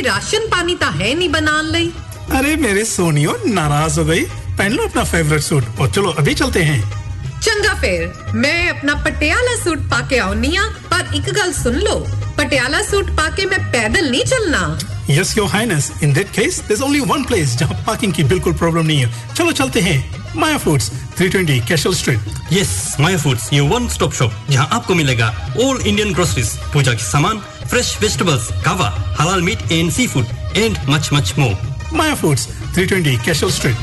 ਵੀ 0.00 0.02
ਰਾਸ਼ਨ 0.02 0.48
ਪਾਣੀ 0.50 0.74
ਤਾਂ 0.80 0.90
ਹੈ 0.92 1.14
ਨਹੀਂ 1.14 1.30
ਬਣਾਉਣ 1.30 1.70
ਲਈ 1.70 1.92
अरे 2.36 2.52
मेरे 2.62 2.80
सोनियो 2.86 3.32
नाराज 3.56 3.96
हो 3.98 4.04
गई 4.06 4.22
पहन 4.56 4.72
लो 4.76 4.86
अपना 4.88 5.02
फेवरेट 5.10 5.42
सूट 5.42 5.82
और 5.82 5.90
चलो 5.96 6.14
अभी 6.20 6.32
चलते 6.40 6.62
हैं 6.68 6.78
ਚੰਗਾ 7.40 7.74
ਫੇਰ 7.80 8.32
ਮੈਂ 8.36 8.56
ਆਪਣਾ 8.70 8.94
ਪਟਿਆਲਾ 9.04 9.54
ਸੂਟ 9.64 9.82
ਪਾ 9.90 10.00
ਕੇ 10.10 10.18
ਆਉਣੀ 10.20 10.56
ਆ 10.56 10.62
ਪਰ 10.90 11.14
ਇੱਕ 11.14 11.30
ਗੱਲ 11.36 11.52
ਸੁਣ 11.52 11.78
ਲਓ 11.80 12.06
ਪਟਿਆਲਾ 12.36 12.82
ਸੂਟ 12.82 13.10
ਪਾ 13.16 13.28
ਕੇ 13.36 13.46
ਮੈਂ 13.46 13.58
ਪੈਦਲ 13.72 14.10
ਨਹੀਂ 14.10 14.24
ਚੱਲਣਾ 14.26 14.62
yes 15.08 15.28
your 15.36 15.48
highness 15.48 15.84
in 16.02 16.12
that 16.12 16.30
case 16.32 16.56
there's 16.62 16.80
only 16.82 17.00
one 17.04 17.24
place 17.26 17.52
जहाँ 17.58 17.74
पार्किंग 17.84 18.12
की 18.12 18.22
बिल्कुल 18.24 18.54
प्रॉब्लम 18.54 18.86
नहीं 18.86 18.96
है 19.00 19.10
चलो 19.34 19.52
चलते 19.58 19.82
हैं 19.82 19.98
Maya 20.36 20.56
Foods 20.58 20.88
320 21.20 21.60
Castle 21.68 21.94
Street 21.94 22.32
yes 22.52 22.72
Maya 23.00 23.18
Foods 23.18 23.44
ये 23.52 23.60
वन 23.68 23.86
स्टॉप 23.90 24.12
शॉप 24.14 24.32
जहां 24.50 24.66
आपको 24.76 24.94
मिलेगा 24.96 25.28
ऑल 25.60 25.78
इंडियन 25.82 26.12
ग्रोसरीज 26.14 26.50
पूजा 26.72 26.94
के 26.94 27.04
सामान 27.04 27.40
fresh 27.71 27.95
vegetables, 27.99 28.51
kava, 28.63 28.89
halal 29.15 29.41
meat 29.41 29.61
and 29.71 29.89
seafood, 29.89 30.25
and 30.55 30.75
much, 30.89 31.09
much 31.09 31.37
more. 31.37 31.55
Maya 31.93 32.17
Foods, 32.17 32.47
320 32.75 33.15
Cashel 33.23 33.49
Street. 33.49 33.77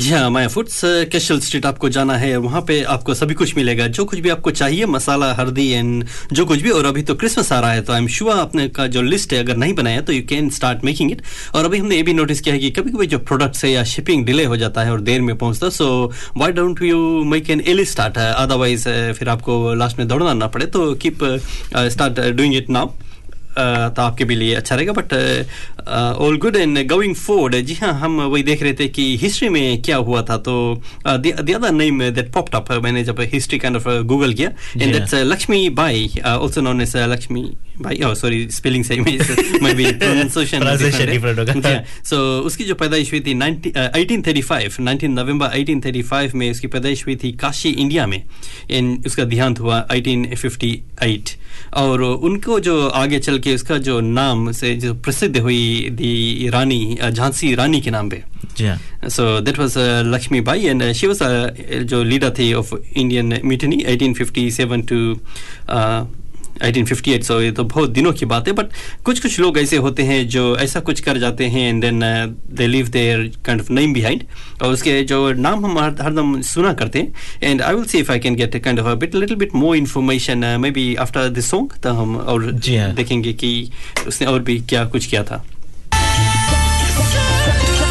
जी 0.00 0.10
हाँ 0.10 0.28
माया 0.30 0.48
फूड्स 0.48 0.80
कैशल 1.12 1.40
स्ट्रीट 1.40 1.66
आपको 1.66 1.88
जाना 1.88 2.14
है, 2.16 2.36
वहाँ 2.36 2.60
पे 2.68 2.82
आपको 2.92 3.14
सभी 3.14 3.34
कुछ 3.34 3.54
मिलेगा। 3.56 3.86
जो 3.88 4.04
कुछ 4.04 4.18
भी 4.20 4.28
आपको 4.28 4.50
चाहिए, 4.50 4.86
मसाला, 4.86 5.32
हल्दी, 5.34 5.66
एंड 5.70 6.04
जो 6.32 6.44
कुछ 6.46 6.62
भी, 6.62 6.70
और 6.70 6.86
अभी 6.86 7.02
तो 7.02 7.14
क्रिसमस 7.14 7.50
आ 7.52 7.58
रहा 7.60 7.72
है 7.72 7.82
तो 7.82 7.92
आई 7.92 8.00
एम 8.00 8.06
श्योर 8.08 8.36
आपने 8.36 8.68
का 8.68 8.86
जो 8.86 9.02
लिस्ट 9.02 9.32
है, 9.32 9.38
अगर 9.38 9.56
नहीं 9.56 9.74
बनाया 9.74 10.00
तो 10.00 10.12
you 10.12 10.22
can 10.28 10.48
start 10.50 10.84
making 10.84 11.10
it 11.12 11.22
और 11.54 11.64
अभी 11.64 11.78
हमने 11.78 11.96
ये 11.96 12.02
भी 12.02 12.14
नोटिस 12.14 12.40
किया 12.40 12.54
है 12.54 12.60
कि 12.60 12.70
कभी 12.70 12.90
कभी 12.90 13.06
जो 13.06 13.18
प्रोडक्ट्स 13.18 13.64
है 13.64 13.72
या 13.72 13.84
शिपिंग 13.92 14.24
डिले 14.26 14.44
हो 14.44 14.56
जाता 14.56 14.82
है 14.82 14.92
और 14.92 15.00
देर 15.10 15.20
में 15.20 15.36
पहुँचता 15.38 15.68
so 15.70 15.90
why 16.36 16.52
don't 16.52 16.82
you 16.82 16.98
make 17.26 17.50
an 17.50 17.60
early 17.66 17.84
start 17.84 18.18
otherwise 18.18 18.88
फिर 19.18 19.28
आपको 19.28 19.62
लास्ट 19.74 19.98
में 19.98 20.06
दौड़ना 20.08 20.34
ना 20.34 20.46
पड़े 20.48 20.66
तो 20.68 20.92
keep 21.02 21.24
start 21.76 22.20
doing 22.30 22.56
it 22.56 22.70
now 22.70 22.90
तो 23.96 24.02
आपके 24.02 24.24
भी 24.24 24.34
लिए 24.34 24.54
अच्छा 24.54 24.74
रहेगा 24.74 24.92
but 24.92 25.12
all 26.18 26.36
good 26.36 26.56
and 26.56 26.88
going 26.88 27.14
forward 27.14 27.56
जी 27.56 27.74
हाँ 27.74 27.92
हम 27.92 28.20
वही 28.20 28.42
देख 28.42 28.62
रहे 28.62 28.72
थे 28.72 28.88
कि 28.88 29.16
हिस्ट्री 29.16 29.48
में 29.48 29.82
क्या 29.82 29.96
हुआ 29.96 30.22
था 30.22 30.36
तो 30.36 30.82
the 31.06 31.32
other 31.38 31.72
name 31.72 32.10
that 32.10 32.32
popped 32.32 32.54
up 32.54 32.72
मैंने 32.72 33.04
जब 33.04 33.20
हिस्ट्री 33.20 33.58
काइंड 33.58 33.76
ऑफ़ 33.76 33.88
गूगल 33.88 34.32
किया 34.32 34.48
and 34.82 34.92
that's 34.92 35.14
Lakshmi 35.14 35.68
Bai 35.68 36.10
also 36.24 36.60
known 36.60 36.80
as 36.80 36.96
Lakshmi 36.96 37.52
Bhai 37.80 37.96
oh 37.96 38.14
sorry 38.14 38.38
spelling 38.50 38.84
same 38.84 39.06
is 39.08 39.28
maybe 39.64 39.84
pronunciation 39.92 40.60
Pronunciation 40.60 41.06
different 41.10 41.38
होगा। 41.38 41.84
so 42.04 42.14
उसकी 42.46 42.64
जो 42.64 42.74
पैदाइश 42.74 43.12
हुई 43.12 43.20
थी 43.20 43.34
19 43.34 43.72
uh, 43.72 43.88
1835 43.96 44.80
19 44.80 45.04
नवंबर 45.04 45.48
1835 45.48 46.34
में 46.34 46.50
उसकी 46.50 46.66
पैदाइश 46.66 47.06
हुई 47.06 47.16
थी 47.16 47.32
काशी 47.32 47.68
इंडिया 47.68 48.06
में 48.06 48.22
इन 48.70 49.02
उसका 49.06 49.24
देहांत 49.24 49.60
हुआ 49.60 49.88
1858 49.88 51.18
और 51.74 52.02
उनको 52.02 52.60
जो 52.60 52.88
आगे 52.88 53.18
चल 53.18 53.38
के 53.38 53.49
कि 53.50 53.54
इसका 53.54 53.78
जो 53.82 54.00
नाम 54.00 54.50
से 54.52 54.74
जो 54.76 54.94
प्रसिद्ध 54.94 55.36
हुई 55.38 55.90
दी 55.92 56.48
रानी 56.48 56.98
झांसी 57.10 57.54
रानी 57.54 57.80
के 57.80 57.90
नाम 57.90 58.10
पे। 58.10 58.22
So 59.10 59.40
that 59.40 59.58
was 59.58 59.74
Lakshmi 60.06 60.40
Bai 60.46 60.66
and 60.66 60.92
she 60.92 61.06
was 61.06 61.22
जो 61.90 62.02
लीडर 62.04 62.30
थी 62.38 62.52
of 62.54 62.74
Indian 62.74 63.40
mutiny 63.44 63.82
eighteen 63.88 64.14
fifty 64.14 64.50
seven 64.50 64.82
to 64.92 64.98
1858 66.60 67.24
so 67.24 67.40
ये 67.40 67.50
तो 67.52 67.64
बहुत 67.64 67.90
दिनों 67.90 68.12
की 68.12 68.26
बात 68.26 68.48
है 68.48 68.52
बट 68.54 68.72
कुछ 69.04 69.20
कुछ 69.20 69.38
लोग 69.40 69.58
ऐसे 69.58 69.76
होते 69.76 70.02
हैं 70.02 70.26
जो 70.28 70.44
ऐसा 70.56 70.80
कुछ 70.80 71.00
कर 71.00 71.18
जाते 71.18 71.46
हैं 71.46 71.68
and 71.68 71.80
then 71.82 72.00
they 72.52 72.66
leave 72.66 72.88
their 72.88 73.30
kind 73.44 73.60
of 73.60 73.72
name 73.72 73.92
behind 73.92 74.24
और 74.62 74.72
उसके 74.72 75.02
जो 75.04 75.20
नाम 75.38 75.64
हम 75.66 75.78
हर 75.78 75.94
हरदम 76.02 76.40
सुना 76.46 76.72
करते 76.74 76.98
हैं 76.98 77.12
and 77.42 77.62
I 77.62 77.74
will 77.74 77.84
see 77.84 77.98
if 77.98 78.12
I 78.12 78.18
can 78.18 78.34
get 78.36 78.56
kind 78.64 78.80
of 78.80 78.86
a 78.86 78.94
bit 78.96 79.14
little 79.14 79.36
bit 79.36 79.54
more 79.54 79.76
information 79.76 80.44
maybe 80.70 80.94
after 81.06 81.28
this 81.30 81.50
song 81.50 81.78
तो 81.82 81.92
हम 81.94 82.16
और 82.16 82.50
जी 82.50 82.76
हाँ। 82.76 82.92
देखेंगे 82.94 83.32
कि 83.34 83.70
उसने 84.06 84.26
और 84.26 84.40
भी 84.42 84.58
क्या 84.68 84.84
कुछ 84.86 85.06
किया 85.06 85.24
था 85.24 85.44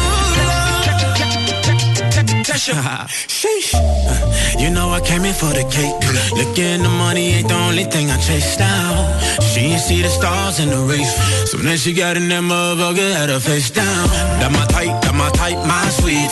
Sheesh. 2.60 4.29
You 4.60 4.68
know 4.68 4.90
I 4.90 5.00
came 5.00 5.24
in 5.24 5.32
for 5.32 5.52
the 5.56 5.64
cake. 5.72 5.96
Looking 6.36 6.82
the 6.82 6.92
money 7.04 7.32
ain't 7.36 7.48
the 7.48 7.54
only 7.54 7.84
thing 7.84 8.10
I 8.10 8.18
chase 8.20 8.58
down. 8.58 8.92
She 9.40 9.72
ain't 9.72 9.80
see 9.80 10.02
the 10.02 10.10
stars 10.10 10.60
in 10.60 10.68
the 10.68 10.82
race. 10.84 11.14
So 11.50 11.56
then 11.56 11.78
she 11.78 11.94
got 11.94 12.18
in 12.18 12.28
that 12.28 12.44
motherfucker, 12.44 13.10
had 13.16 13.30
her 13.30 13.40
face 13.40 13.70
down. 13.70 14.04
That 14.40 14.52
my 14.52 14.66
type, 14.66 15.00
that 15.00 15.14
my 15.14 15.30
type, 15.30 15.56
my 15.64 15.88
sweet 15.98 16.28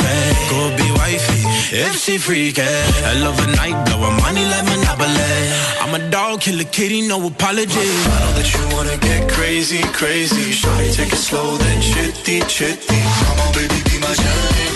Go 0.52 0.60
be 0.76 0.88
wifey 1.00 1.40
if 1.72 1.96
she 1.96 2.18
freaky. 2.18 2.60
I 2.60 3.16
love 3.24 3.38
a 3.40 3.48
night, 3.56 3.76
blowing 3.86 4.16
money 4.20 4.44
like 4.44 4.64
Monopoly. 4.76 5.32
I'm 5.80 5.94
a 5.96 6.10
dog, 6.10 6.42
kill 6.42 6.60
a 6.60 6.64
kitty, 6.64 7.08
no 7.08 7.26
apology. 7.26 7.80
I 7.80 8.16
know 8.20 8.32
that 8.36 8.48
you 8.52 8.62
wanna 8.76 8.96
get 8.98 9.30
crazy, 9.32 9.80
crazy. 9.96 10.52
Shawty, 10.52 10.94
take 10.94 11.12
it 11.12 11.16
slow, 11.16 11.56
then 11.56 11.80
chitty, 11.80 12.40
chitty. 12.44 13.00
Come 13.24 13.40
on, 13.40 13.52
baby, 13.56 13.80
be 13.88 13.96
my 14.04 14.12
baby. 14.12 14.68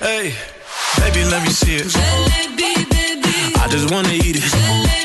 Hey, 0.00 0.32
baby, 1.18 1.30
let 1.30 1.42
me 1.42 1.50
see 1.50 1.76
it. 1.76 1.92
I 3.56 3.68
just 3.70 3.90
wanna 3.90 4.12
eat 4.12 4.36
it. 4.36 4.52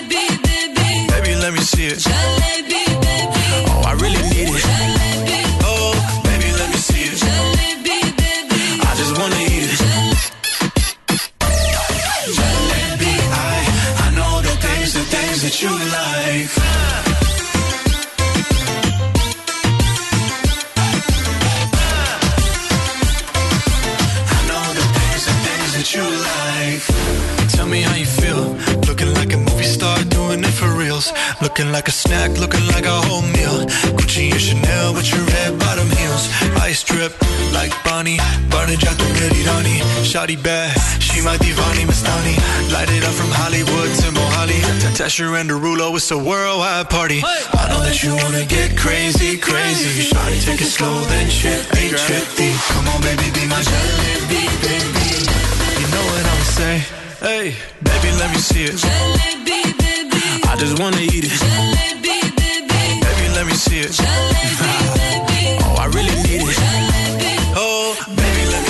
Baby, 0.09 1.07
Baby, 1.07 1.35
let 1.35 1.53
me 1.53 1.61
see 1.61 1.87
it. 1.87 2.03
Oh, 2.07 2.92
reals. 31.11 31.41
Looking 31.41 31.71
like 31.71 31.87
a 31.87 31.91
snack, 31.91 32.37
looking 32.37 32.65
like 32.67 32.85
a 32.85 33.01
whole 33.07 33.21
meal. 33.21 33.65
Gucci 33.97 34.31
and 34.31 34.41
Chanel 34.41 34.93
with 34.93 35.09
your 35.11 35.23
red 35.25 35.59
bottom 35.59 35.89
heels. 35.89 36.29
Ice 36.61 36.83
drip 36.83 37.13
like 37.53 37.71
Bonnie. 37.83 38.19
Burning 38.49 38.77
jack 38.79 38.97
the 38.97 39.05
ready 39.19 39.43
Rani. 39.43 39.79
Shotty 40.03 40.41
bad, 40.41 40.71
she 41.01 41.21
my 41.21 41.37
divani 41.37 41.85
Mastani. 41.85 42.35
Light 42.71 42.89
it 42.89 43.03
up 43.03 43.13
from 43.13 43.31
Hollywood 43.31 43.89
to 44.01 44.07
Mohali. 44.11 44.59
Tesher 44.95 45.39
and 45.39 45.49
Derulo, 45.49 45.95
it's 45.95 46.11
a 46.11 46.17
worldwide 46.17 46.89
party. 46.89 47.21
I 47.23 47.67
know 47.69 47.81
that 47.83 48.03
you 48.03 48.15
wanna 48.15 48.45
get 48.45 48.77
crazy, 48.77 49.37
crazy. 49.37 50.09
Shotty, 50.09 50.45
take 50.45 50.61
it 50.61 50.71
slow, 50.71 51.01
then 51.11 51.29
chippy, 51.29 51.89
chippy. 51.89 52.53
Come 52.73 52.87
on, 52.87 53.01
baby, 53.01 53.27
be 53.33 53.47
my 53.47 53.61
jalebi, 53.61 54.43
baby. 54.61 55.07
You 55.79 55.87
know 55.91 56.03
what 56.09 56.23
I'ma 56.31 56.45
say? 56.59 56.75
Hey, 57.19 57.55
baby, 57.81 58.09
let 58.19 58.29
me 58.31 58.37
see 58.37 58.65
it. 58.65 59.72
I 60.53 60.55
just 60.55 60.77
wanna 60.79 61.01
eat 61.01 61.25
it. 61.25 61.31
Baby, 63.01 63.25
let 63.33 63.47
me 63.47 63.53
see 63.53 63.79
it. 63.79 63.97
baby. 63.97 65.57
oh, 65.65 65.77
I 65.79 65.87
really 65.87 66.13
need 66.21 66.45
it. 66.45 66.57
Oh, 67.57 67.97
baby, 68.09 68.51
let 68.51 68.61
me 68.61 68.69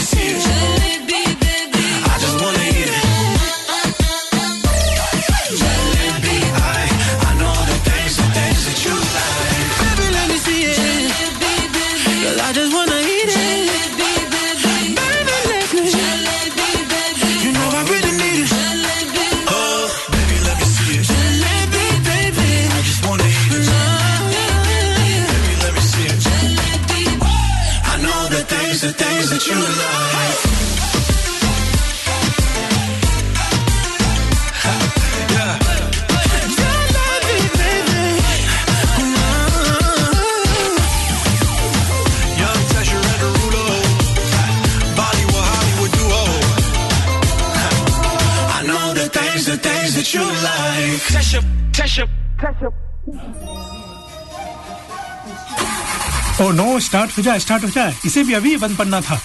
oh 56.41 56.51
no 56.51 56.79
start 56.79 57.17
हो 57.17 57.23
जाए 57.23 57.39
start 57.39 57.63
हो 57.63 57.69
जाए 57.69 57.93
इसे 58.05 58.23
भी 58.23 58.33
अभी 58.33 58.55
बंद 58.57 58.77
पड़ना 58.77 59.01
था 59.01 59.19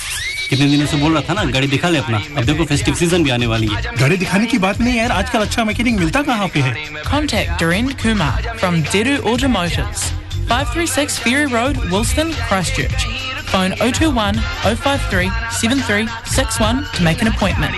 कितने 0.49 0.67
दिनों 0.71 0.87
से 0.87 0.97
बोल 0.97 1.13
रहा 1.15 1.23
था 1.29 1.35
ना 1.35 1.45
गाड़ी 1.53 1.67
दिखा 1.69 1.89
ले 1.89 1.99
अपना 1.99 2.19
अब 2.39 2.45
देखो 2.45 2.65
फेस्टिव 2.65 2.95
सीज़न 2.95 3.23
भी 3.25 3.31
आने 3.31 3.47
वाली 3.47 3.67
है 3.69 3.83
गाड़ी 4.01 4.17
दिखाने 4.17 4.47
की 4.53 4.59
बात 4.59 4.81
नहीं 4.81 4.95
यार 4.99 5.13
आजकल 5.13 5.41
अच्छा 5.47 5.65
मैकेनिक 5.65 5.99
मिलता 6.01 6.23
कहाँ 6.31 6.49
पे 6.55 6.61
है 6.61 6.75
Contact 7.09 7.61
Doreen 7.63 7.87
Kumar 8.03 8.33
from 8.63 8.83
Deru 8.95 9.15
Automotives, 9.25 10.03
536 10.51 11.19
Ferry 11.19 11.47
Road, 11.47 11.77
Wilston, 11.93 12.33
Christchurch. 12.49 13.07
Phone 13.47 13.73
021 13.79 14.41
053 14.65 15.31
7361 15.53 16.85
to 16.95 17.03
make 17.03 17.23
an 17.23 17.29
appointment. 17.29 17.75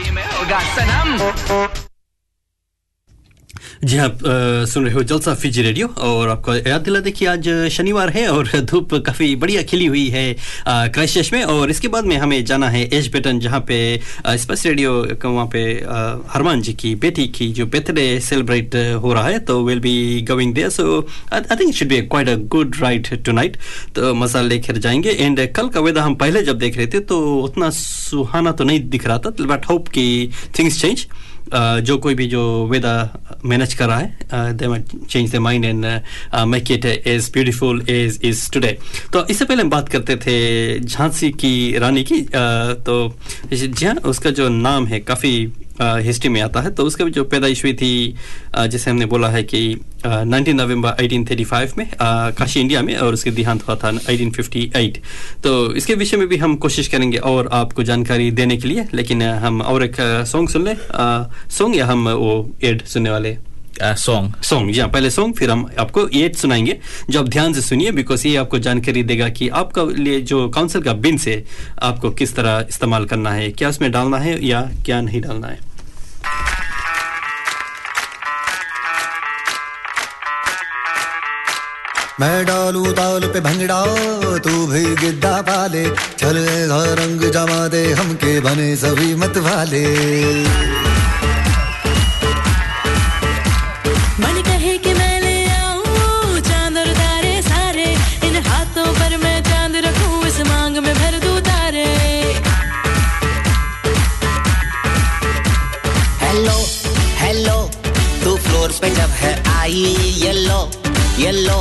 जी 3.85 3.97
हाँ 3.97 4.07
आप 4.07 4.23
अ, 4.25 4.64
सुन 4.69 4.85
रहे 4.85 4.95
हो 4.95 5.03
जलसा 5.03 5.33
फिजी 5.35 5.62
रेडियो 5.62 5.87
और 6.07 6.29
आपको 6.29 6.55
याद 6.69 6.81
दिला 6.85 6.99
दे 7.01 7.11
कि 7.11 7.25
आज 7.27 7.49
शनिवार 7.73 8.09
है 8.12 8.27
और 8.29 8.49
धूप 8.71 8.93
काफ़ी 9.07 9.35
बढ़िया 9.40 9.62
खिली 9.71 9.87
हुई 9.87 10.07
है 10.11 10.25
क्राइस्टचर्च 10.69 11.33
में। 11.33 11.43
और 11.45 11.71
इसके 11.71 11.88
बाद 11.88 12.05
में 12.05 12.16
हमें 12.16 12.45
जाना 12.45 12.69
है 12.71 12.83
एज 12.95 13.09
बेटन 13.12 13.38
जहाँ 13.40 13.61
पे 13.69 13.79
स्पेस 14.38 14.66
रेडियो 14.66 14.93
का 15.23 15.29
वहाँ 15.29 15.47
पे 15.53 15.62
हरमान 16.35 16.62
जी 16.62 16.73
की 16.83 16.95
बेटी 17.05 17.27
की 17.38 17.49
जो 17.61 17.66
बर्थडे 17.66 18.05
सेलिब्रेट 18.29 18.77
हो 19.03 19.12
रहा 19.14 19.27
है 19.29 19.38
तो 19.49 19.61
will 19.64 19.81
be 19.81 19.95
going 20.31 20.55
there 20.55 20.69
so 20.71 21.01
I 21.33 21.57
think 21.61 21.75
should 21.75 21.88
be 21.88 22.01
quite 22.03 22.29
a 22.29 22.35
good 22.57 22.77
ride 22.81 23.09
tonight 23.25 23.57
तो 23.97 24.14
मज़ा 24.14 24.43
लेकर 24.43 24.77
जाएँगे। 24.77 25.11
एंड 25.11 25.40
कल 25.57 25.69
का 25.69 25.81
वेदर 25.81 26.01
हम 26.01 26.14
पहले 26.25 26.43
जब 26.43 26.59
देख 26.59 26.77
रहे 26.77 26.87
थे 26.95 27.01
तो 27.12 27.21
उतना 27.43 27.71
सुहाना 27.81 28.53
तो 28.53 28.64
नहीं 28.64 28.88
दिख 28.90 29.07
रहा 29.07 29.19
था 29.19 29.31
बट 29.40 29.66
होप 29.71 29.88
कि 29.88 30.07
थिंग्स 30.59 30.81
चेंज 30.81 31.07
जो 31.54 31.96
कोई 31.98 32.14
भी 32.14 32.26
जो 32.26 32.42
वेदा 32.66 32.94
मैनेज 33.44 33.74
कर 33.74 33.86
रहा 33.86 33.98
है 33.98 34.52
they 34.56 34.68
might 34.68 34.88
change 35.08 35.32
the 35.32 35.36
mind 35.38 35.64
and 35.64 35.84
make 36.48 36.70
it 36.70 36.84
as 36.84 37.30
beautiful 37.32 37.84
as 37.90 38.20
is 38.24 38.50
today 38.52 38.76
तो 39.12 39.26
इससे 39.26 39.44
पहले 39.44 39.62
हम 39.62 39.70
बात 39.70 39.88
करते 39.88 40.16
थे 40.16 40.38
झांसी 40.80 41.30
की 41.34 41.78
रानी 41.78 42.04
की 42.04 42.20
uh, 42.22 42.74
तो 42.86 43.14
जी 43.52 43.86
हाँ 43.86 43.94
उसका 44.06 44.30
जो 44.30 44.48
नाम 44.48 44.86
है 44.86 45.00
काफ़ी 45.00 45.32
हिस्ट्री 45.83 46.29
में 46.29 46.40
आता 46.40 46.61
है 46.61 46.71
तो 46.71 46.85
उसका 46.85 47.05
भी 47.05 47.11
जो 47.11 47.25
पैदाइश 47.25 47.64
हुई 47.64 47.73
थी 47.75 48.14
जैसे 48.59 48.90
हमने 48.90 49.07
बोला 49.07 49.29
है 49.29 49.43
कि 49.43 49.61
नाइनटीन 50.07 50.57
नवंबर 50.57 50.90
1835 51.03 51.77
में 51.79 51.87
काशी 52.03 52.61
इंडिया 52.61 52.83
में 52.83 52.95
और 52.97 53.14
उसके 53.14 53.31
देहांत 53.31 53.66
हुआ 53.69 53.77
था 53.77 53.93
1858 54.07 54.99
तो 55.45 55.75
इसके 55.75 55.95
विषय 55.95 56.16
में 56.16 56.27
भी 56.29 56.37
हम 56.37 56.57
कोशिश 56.57 56.88
करेंगे 56.88 57.19
और 57.19 57.49
आपको 57.53 57.83
जानकारी 57.83 58.31
देने 58.31 58.57
के 58.57 58.69
लिए 58.69 58.87
लेकिन 58.95 59.23
हम 59.23 59.61
और 59.62 59.85
एक 59.85 59.97
सॉन्ग 60.27 60.49
सुन 60.49 60.64
लें। 60.64 60.77
सॉन्ग 61.51 61.77
या 61.77 61.87
हम 61.87 62.09
वो 62.09 62.51
एड 62.64 62.85
सुनने 62.87 63.11
वाले? 63.11 63.37
सॉन्ग 63.83 64.43
सॉन्ग 64.43 64.73
जी 64.73 64.81
हाँ 64.81 64.88
पहले 64.88 65.11
सॉन्ग 65.11 65.35
फिर 65.35 65.51
हम 65.51 65.66
आपको 65.79 66.07
एड 66.14 66.35
सुनाएँगे। 66.37 66.79
जो 67.11 67.21
आप 67.21 67.29
ध्यान 67.29 67.53
से 67.53 67.61
सुनिए 67.61 67.90
बिकॉज़ 67.93 68.27
ये 68.29 68.37
आपको 68.37 68.59
जानकारी 68.59 69.03
देगा 69.03 69.29
कि 69.29 69.49
आपका 69.49 69.85
लिए 69.99 70.21
जो 70.23 70.49
काउंसिल 70.49 70.83
का 70.83 70.93
बिन 70.95 71.16
से 71.16 71.43
आपको 71.83 72.11
किस 72.11 72.35
तरह 72.37 72.66
इस्तेमाल 72.69 73.05
करना 73.05 73.31
है 73.31 73.49
क्या 73.51 73.69
उसमें 73.69 73.90
डालना 73.93 74.19
है 74.19 74.45
या 74.47 74.61
क्या 74.87 75.01
नहीं 75.01 75.21
डालना 75.21 75.47
है। 75.47 75.69
मैं 82.20 82.44
डालू 82.46 82.80
ताल 82.92 83.24
पे 83.33 83.40
भंगड़ा 83.40 83.76
तू 84.44 84.66
भी 84.66 84.83
गिद्दा 84.96 85.30
पाले। 85.42 85.85
चले 86.20 86.42
रंग 86.98 87.22
जमा 87.33 87.61
दे 87.74 87.80
हमके 88.00 88.33
बने 88.46 88.66
सभी 88.76 89.14
मत 89.22 89.38
वाले 89.46 89.85
मन 94.20 94.42
कहे 94.48 94.76
कि 94.85 94.92
मैं 95.00 95.16
ले 95.20 95.35
आऊँ 95.54 96.40
चाँद 96.50 96.76
और 96.83 96.92
तारे 97.00 97.33
सारे। 97.42 97.88
इन 98.28 98.37
हाथों 98.48 98.87
पर 99.00 99.16
मैं 99.24 99.37
चाँद 99.50 99.76
रखूँ 99.87 100.26
इस 100.28 100.40
मांग 100.50 100.76
में 100.76 100.94
भर 100.94 101.18
दूँ 101.24 101.40
तारे। 101.48 101.88
हेलो 106.26 106.61
हेलो 107.24 107.59
तू 108.24 108.37
फ्लोर 108.38 108.78
पे 108.80 108.94
जब 109.00 109.20
है 109.24 109.35
आई 109.59 109.85
येलो 110.24 110.62
येलो। 111.18 111.61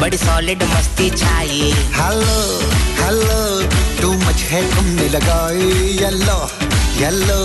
बड़ी 0.00 0.16
सॉलिड 0.18 0.62
मस्ती 0.62 1.08
छाई। 1.10 1.60
हेलो 1.96 2.36
हेलो 2.98 3.38
तू 4.00 4.12
मच 4.24 4.42
है 4.50 4.60
तुमने 4.74 5.08
लगाई 5.08 5.70
येलो 6.00 6.38
येलो 7.00 7.40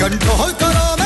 कंट्रोल 0.00 0.52
करो 0.62 0.84
मेरे 1.00 1.05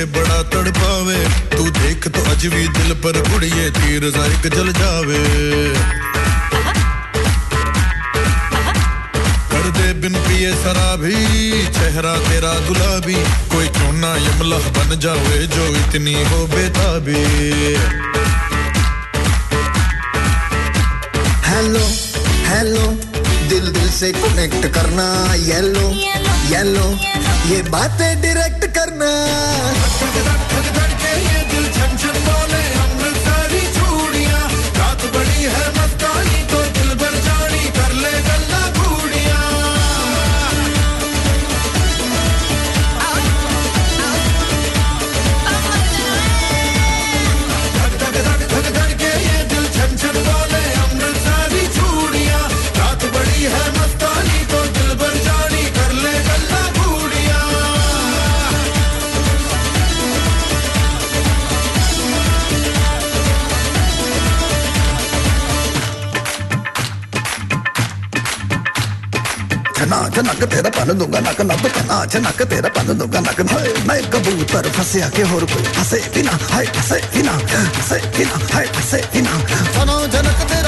मुझे 0.00 0.12
बड़ा 0.12 0.42
तड़पावे। 0.48 1.18
तू 1.56 1.64
देख 1.70 2.06
तो 2.08 2.20
अज 2.30 2.46
भी 2.46 2.68
दिल 2.68 2.92
पर 3.04 3.20
गुड़िए 3.28 3.68
तीर 3.70 4.10
जायक 4.10 4.46
जल 4.54 4.72
जावे। 4.72 5.20
बिन 10.00 10.14
पिए 10.16 10.52
शराबी, 10.54 11.12
चेहरा 11.68 12.12
तेरा 12.18 12.52
गुलाबी। 12.66 13.14
कोई 13.52 13.66
क्यों 13.68 13.92
यमला 14.16 14.58
बन 14.72 14.98
जावे 14.98 15.38
जो 15.46 15.66
इतनी 15.76 16.14
हो 16.24 16.46
बेताबी। 16.46 17.24
हेलो 21.44 21.84
हेलो 22.48 22.86
दिल 23.48 23.66
दिल 23.68 23.88
से 23.90 24.12
कनेक्ट 24.12 24.66
करना 24.74 25.08
येलो 25.44 25.88
येलो 26.50 26.86
ये 27.48 27.60
बातें 27.70 28.22
डायरेक्ट 28.22 28.64
करना। 28.76 29.10
धड़के 30.76 31.10
छना 70.20 70.32
नक 70.32 70.44
तेरा 70.52 70.70
पन 70.76 70.92
दूँगा, 71.00 71.20
नक 71.24 71.40
नब 71.48 71.64
कना 71.72 71.94
अच्छा 71.96 72.18
नक 72.20 72.40
तेरा 72.44 72.68
पन 72.76 72.88
दूँगा, 72.98 73.20
नक 73.24 73.40
मैं 73.88 74.00
कबूतर 74.12 74.68
फंसे 74.76 75.00
के 75.16 75.22
और 75.32 75.44
कोई 75.48 75.64
फंसे 75.72 75.98
बिना, 76.12 76.32
हाय 76.52 76.66
फंसे 76.76 76.98
बिना 77.14 77.32
फंसे 77.40 77.98
बिना, 78.12 78.36
हाय 78.52 78.66
फंसे 78.68 78.98
बिना। 79.12 79.32
छनो 79.72 79.96
जनक 80.12 80.40
तेरा 80.44 80.59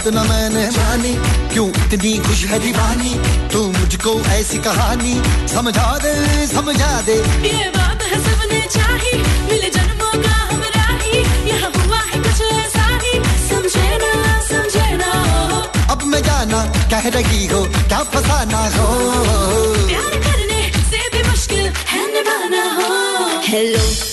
बात 0.00 0.14
न 0.14 0.20
मैंने 0.28 0.64
मानी। 0.72 1.12
क्यों 1.52 1.68
इतनी 1.68 2.12
खुश 2.24 2.44
है 2.48 2.58
दीवानी? 2.58 3.12
तू 3.52 3.60
मुझको 3.72 4.12
ऐसी 4.32 4.58
कहानी 4.64 5.14
समझा 5.52 5.88
दे 5.98 6.12
समझा 6.46 6.92
दे। 7.06 7.16
ये 7.44 7.68
बात 7.76 8.02
है 8.02 8.18
सबने 8.24 8.60
चाही। 8.72 9.12
मिले 9.50 9.70
जन्मों 9.70 10.12
का 10.24 10.36
हम 10.48 10.62
राही 10.76 11.18
यहाँ 11.48 11.70
हुआ 11.76 12.00
है 12.00 12.18
कुछ 12.18 12.40
ऐसा 12.42 12.86
ही 13.04 13.12
समझे 13.48 13.88
ना 14.04 14.40
समझे 14.48 14.88
ना। 14.96 15.12
अब 15.92 16.04
मैं 16.12 16.22
जाना 16.22 16.64
कह 16.92 17.08
रही 17.18 17.46
हो 17.46 17.62
क्या 17.88 18.02
फसाना 18.14 18.64
हो? 18.76 18.88
प्यार 19.86 20.16
करने 20.24 20.62
से 20.90 21.02
भी 21.12 21.28
मुश्किल 21.28 21.66
है 21.92 22.06
निभाना 22.14 22.64
हो। 22.78 22.88
हेलो 23.48 24.09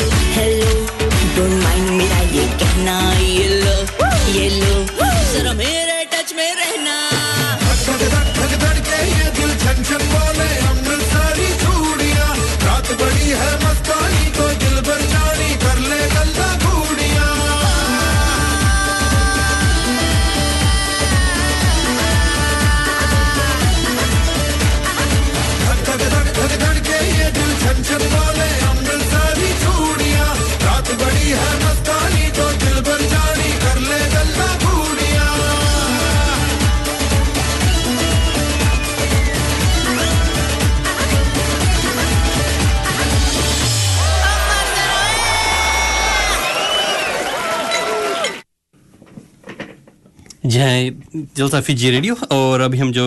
हाँ 50.68 51.24
जलसा 51.38 51.60
फिजी 51.62 51.90
रेडियो, 51.90 52.16
और 52.32 52.62
अभी 52.62 52.78
हम 52.78 52.92
जो, 52.92 53.04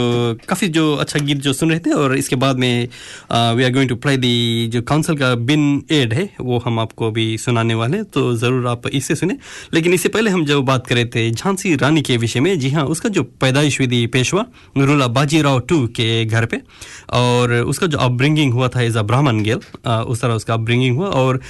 काफ़ी 0.48 0.68
जो 0.68 0.94
अच्छा 0.96 1.18
गीत 1.20 1.38
जो 1.38 1.52
सुन 1.52 1.70
रहे 1.70 1.78
थे, 1.80 1.90
और 1.92 2.16
इसके 2.16 2.36
बाद 2.36 2.58
में 2.58 2.88
we 3.32 3.64
are 3.64 3.72
going 3.72 3.88
to 3.88 3.96
play 3.96 4.16
the 4.16 4.68
जो 4.72 4.82
काउंसिल 4.82 5.16
का 5.18 5.34
बिन 5.34 5.82
एड 5.92 6.12
है, 6.14 6.28
वो 6.40 6.58
हम 6.64 6.78
आपको 6.80 7.10
अभी 7.10 7.26
सुनाने 7.38 7.74
वाले 7.74 7.96
हैं 7.96 8.04
तो 8.06 8.22
ज़रूर 8.36 8.66
आप 8.68 8.86
इससे 8.88 9.14
सुने। 9.14 9.36
लेकिन 9.74 9.94
इससे 9.94 10.08
पहले 10.08 10.30
हम 10.30 10.44
जो 10.44 10.60
बात 10.62 10.86
कर 10.86 11.04
थे, 11.14 11.30
झांसी 11.30 11.74
रानी 11.76 12.02
के 12.02 12.16
विषय 12.16 12.40
में, 12.40 12.58
जी 12.58 12.70
हाँ 12.70 12.84
उसका 12.86 13.08
जो 13.08 13.22
पैदाइश 13.40 13.78
हुई 13.80 13.88
थी 13.88 14.06
पेशवा 14.08 14.44
नूरुल्ला 14.76 15.06
बाजीराव 15.10 15.60
टू 15.68 15.86
के 15.96 16.24
घर 16.24 16.46
पे, 16.46 16.60
और 17.12 17.52
उसका 17.52 17.86
जो 17.86 17.98
अपब्रिंगिंग 17.98 18.52
हुआ 18.54 18.68
था 18.68 18.82
एज 18.82 18.96
अ 18.96 19.02
ब्राह्मण 19.02 19.42
गेल 19.42 19.60
उस 19.86 20.22
तरह 20.22 20.34
उसका 20.34 20.54
अपब्रिंगिंग 20.54 20.96
हुआ, 20.96 21.08
और 21.08 21.40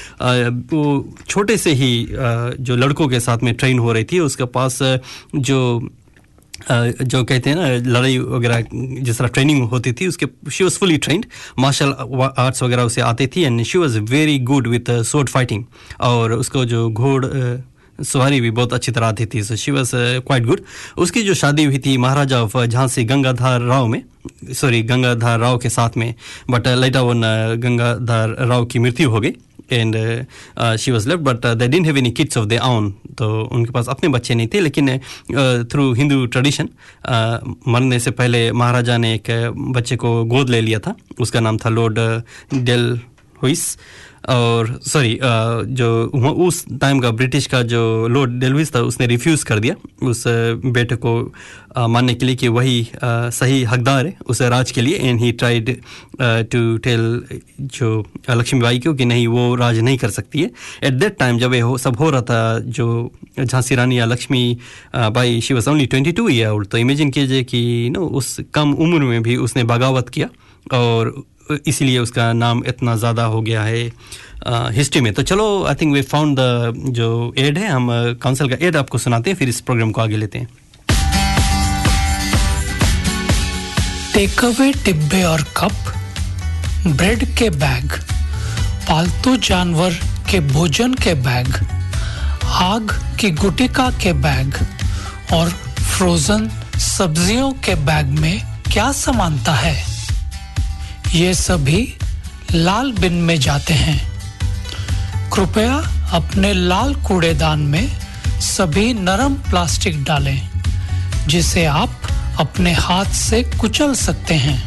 वो 0.72 1.14
छोटे 1.28 1.56
से 1.58 1.72
ही 1.74 1.92
जो 2.10 2.76
लड़कों 2.76 3.08
के 3.08 3.20
साथ 3.20 3.42
में 3.42 3.54
ट्रेन 3.54 3.78
हो 3.78 3.92
रही 3.92 4.04
थी, 4.04 4.20
उसके 4.20 4.44
पास, 4.50 4.78
जो 5.36 5.88
जो 6.62 7.22
कहते 7.24 7.50
हैं 7.50 7.56
ना, 7.56 7.66
लड़ाई 7.90 8.18
वगैरह, 8.18 8.64
जिस 9.02 9.18
तरह 9.18 9.28
ट्रेनिंग 9.28 9.62
होती 9.70 9.92
थी, 9.92 10.06
उसके 10.06 10.26
she 10.50 10.64
was 10.64 10.78
fully 10.78 10.96
trained 10.98 11.26
martial 11.58 11.92
arts 12.38 12.62
वगैरह 12.62 12.82
उसे 12.82 13.00
आते 13.00 13.26
थी 13.26 13.42
and 13.42 13.62
she 13.62 13.78
was 13.78 13.98
very 14.10 14.38
good 14.52 14.66
with 14.66 14.90
sword 15.06 15.28
fighting 15.28 15.64
और 16.00 16.32
उसको 16.32 16.64
जो 16.64 16.88
घोड़ 16.90 17.24
सवारी 18.04 18.40
भी 18.40 18.50
बहुत 18.50 18.72
अच्छी 18.72 18.92
तरह 18.92 19.06
आती 19.06 19.26
थी 19.26 19.42
so 19.42 19.56
she 19.56 19.70
was 19.70 19.90
quite 20.26 20.44
good 20.46 20.60
उसकी 20.98 21.22
जो 21.22 21.34
शादी 21.34 21.64
हुई 21.64 21.78
थी 21.78 21.96
महाराजा 21.96 22.42
ऑफ़ 22.42 22.56
झांसी 22.64 23.04
गंगाधार 23.04 23.60
राव 23.62 23.86
में 23.86 24.02
सॉरी 24.54 24.82
गंगाधार 24.82 25.38
राव 25.38 25.58
के 25.58 25.68
साथ 25.68 25.96
में 25.96 26.14
but 26.50 26.68
later 26.68 27.00
on 27.00 27.22
Gangadhar 27.62 28.36
Rao 28.48 28.64
की 28.64 28.78
मृत्यु 28.78 29.10
हो 29.10 29.20
गई। 29.20 29.32
And 29.72 29.96
she 30.78 30.90
was 30.90 31.08
left 31.08 31.22
but 31.22 31.46
they 31.46 31.68
didn't 31.68 31.86
have 31.86 31.98
any 31.98 32.10
kids 32.10 32.38
of 32.38 32.46
their 32.46 32.56
own 32.56 32.90
तो 33.18 33.28
उनके 33.52 33.72
पास 33.72 33.88
अपने 33.88 34.08
बच्चे 34.08 34.34
नहीं 34.34 34.48
थे 34.54 34.60
लेकिन 34.60 34.98
थ्रू 35.64 35.92
हिंदू 35.92 36.26
ट्रेडिशन 36.26 36.68
मरने 37.68 37.98
से 37.98 38.10
पहले 38.10 38.52
महाराजा 38.52 38.96
ने 38.96 39.14
एक 39.14 39.24
uh, 39.24 39.54
बच्चे 39.76 39.96
को 39.96 40.24
गोद 40.24 40.50
ले 40.50 40.60
लिया 40.60 40.78
था। 40.78 40.94
उसका 41.20 41.40
नाम 41.40 41.56
था 41.56 41.68
लॉर्ड 41.68 41.98
डेल 42.54 43.00
हुइस 43.42 43.78
और 44.28 44.68
सॉरी 44.86 45.18
जो 45.74 45.88
उस 46.46 46.64
टाइम 46.80 46.98
का 47.00 47.10
ब्रिटिश 47.10 47.46
का 47.46 47.62
जो 47.62 48.08
लॉर्ड 48.08 48.30
डेलविस 48.40 48.74
था 48.74 48.80
उसने 48.80 49.06
रिफ्यूज़ 49.06 49.44
कर 49.44 49.58
दिया 49.58 49.74
उस 50.02 50.22
uh, 50.22 50.72
बेटे 50.72 50.96
को 50.96 51.12
uh, 51.78 51.88
मानने 51.88 52.14
के 52.14 52.26
लिए 52.26 52.36
कि 52.36 52.48
वही 52.48 52.82
uh, 52.84 53.30
सही 53.30 53.62
हकदार 53.64 54.06
है 54.06 54.16
उस 54.26 54.42
राज 54.42 54.70
के 54.70 54.80
लिए। 54.80 54.98
And 54.98 55.20
he 55.20 55.32
tried 55.32 55.76
to 56.20 56.76
tell 56.78 57.22
जो 57.60 58.04
लक्ष्मीबाई 58.30 58.78
को 58.78 58.94
कि 58.94 59.04
नहीं 59.04 59.26
वो 59.28 59.54
राज 59.54 59.78
नहीं 59.78 59.98
कर 59.98 60.10
सकती 60.10 60.40
है। 60.40 60.50
एट 60.84 60.92
दैट 60.92 61.16
टाइम 61.18 61.38
जब 61.38 61.54
ये 61.54 61.60
हो 61.60 61.78
सब 61.78 61.96
हो 61.96 62.10
रहा 62.10 62.22
था 62.22 62.58
जो 62.58 63.12
झांसी 63.44 63.74
रानी 63.74 63.98
या 63.98 64.04
Lakshmi 64.04 64.58
uh, 64.96 65.08
Bai 65.10 65.40
she 65.40 65.54
was 65.54 65.70
only 65.70 65.86
twenty 65.86 66.12
two 66.12 66.28
year 66.28 66.48
old 66.48 66.68
तो 66.68 66.78
इमेजिन 66.78 67.10
कीजिए 67.10 67.42
कि 67.44 67.90
नो 67.90 68.06
उस 68.20 68.36
कम 68.54 68.72
उम्र 68.72 69.02
में 69.04 69.22
भी 69.22 69.36
उसने 69.36 69.64
बगावत 69.64 70.08
किया 70.08 70.28
और 70.78 71.14
इसीलिए 71.66 71.98
उसका 71.98 72.32
नाम 72.32 72.62
इतना 72.68 72.96
ज़्यादा 72.96 73.24
हो 73.24 73.40
गया 73.42 73.62
है 73.62 73.90
हिस्ट्री 74.74 75.00
में। 75.00 75.12
तो 75.14 75.22
चलो 75.22 75.46
I 75.68 75.74
think 75.80 75.92
we 75.94 76.02
found 76.02 76.38
the 76.38 76.92
जो 76.92 77.32
एड 77.38 77.58
है, 77.58 77.68
हम 77.68 77.88
काउंसिल 78.22 78.48
का 78.48 78.66
एड 78.66 78.76
आपको 78.76 78.98
सुनाते 78.98 79.30
हैं, 79.30 79.36
फिर 79.36 79.48
इस 79.48 79.60
प्रोग्राम 79.60 79.90
को 79.90 80.00
आगे 80.00 80.16
लेते 80.16 80.38
हैं। 80.38 80.48
टेक 84.14 84.44
अवे 84.44 84.72
डिब्बे 84.84 85.22
और 85.24 85.42
कप 85.56 85.92
ब्रेड 86.86 87.24
के 87.38 87.50
बैग 87.50 87.92
पालतू 88.88 89.36
जानवर 89.38 89.94
के 90.30 90.40
भोजन 90.48 90.94
के 90.94 91.14
बैग 91.26 91.54
आग 92.62 92.90
की 93.20 93.30
गुटिका 93.32 93.90
के 94.02 94.12
बैग 94.22 94.54
और 95.34 95.48
फ्रोजन 95.48 96.48
सब्जियों 96.80 97.50
के 97.64 97.74
बैग 97.86 98.18
में 98.18 98.40
क्या 98.72 98.90
समानता 98.92 99.52
है? 99.54 99.74
ये 101.14 101.32
सभी 101.34 101.94
लाल 102.54 102.92
बिन 102.92 103.12
में 103.12 103.40
जाते 103.40 103.74
हैं। 103.74 103.98
कृपया 105.32 105.74
अपने 106.12 106.52
लाल 106.52 106.94
कूड़ेदान 106.94 107.60
में 107.60 107.88
सभी 108.40 108.92
नरम 108.94 109.34
प्लास्टिक 109.48 110.02
डालें 110.04 110.48
जिसे 111.26 111.64
आप 111.64 112.00
अपने 112.40 112.72
हाथ 112.72 113.12
से 113.14 113.42
कुचल 113.60 113.94
सकते 113.94 114.34
हैं। 114.34 114.58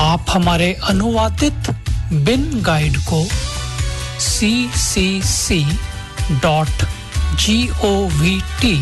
आप 0.00 0.26
हमारे 0.30 0.72
अनुवादित 0.84 1.70
बिन 2.12 2.62
गाइड 2.62 2.96
को 3.08 3.24
C 4.20 4.70
C 4.76 5.22
C 5.24 5.64
dot 6.32 6.86
G 7.40 7.68
O 7.84 8.08
V 8.08 8.40
T 8.60 8.76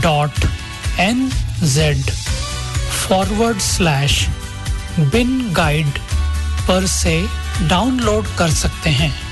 dot 0.00 0.44
N 1.00 1.28
Z 1.64 2.10
forward 3.08 3.58
slash 3.58 4.26
bin 5.00 5.52
guide 5.52 5.86
पर 6.68 6.86
से 6.86 7.28
डाउनलोड 7.62 8.26
कर 8.38 8.50
सकते 8.50 8.90
हैं। 8.90 9.25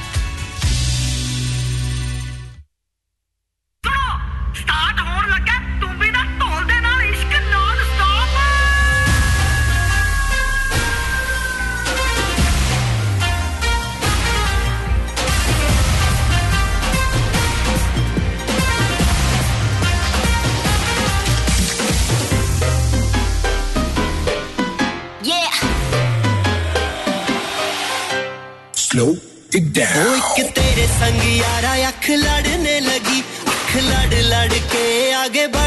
अख 32.05 32.11
लड़ने 32.11 32.81
लगी। 32.81 33.21
अख 33.49 33.77
लड़ 33.77 34.14
लड़ 34.14 34.59
के 34.73 35.12
आगे 35.12 35.47
बढ़ने 35.47 35.63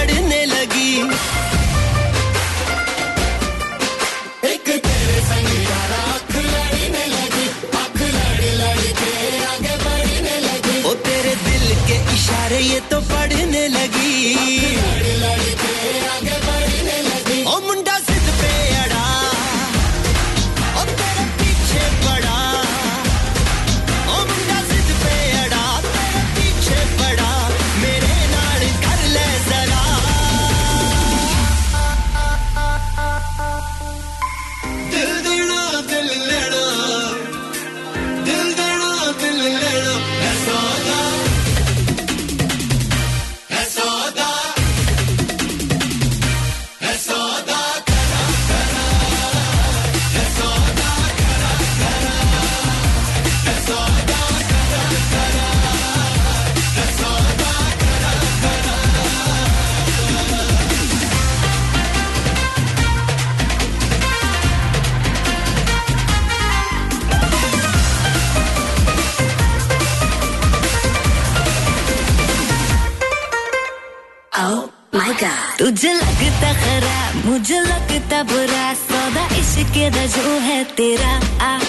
मुझे 77.38 77.60
लगता 77.60 78.22
बुरा 78.24 78.74
सौदा 78.74 79.26
इश्क 79.38 79.70
के 79.70 79.90
जो 80.08 80.30
है 80.42 80.64
तेरा। 80.78 81.12
आ 81.46 81.67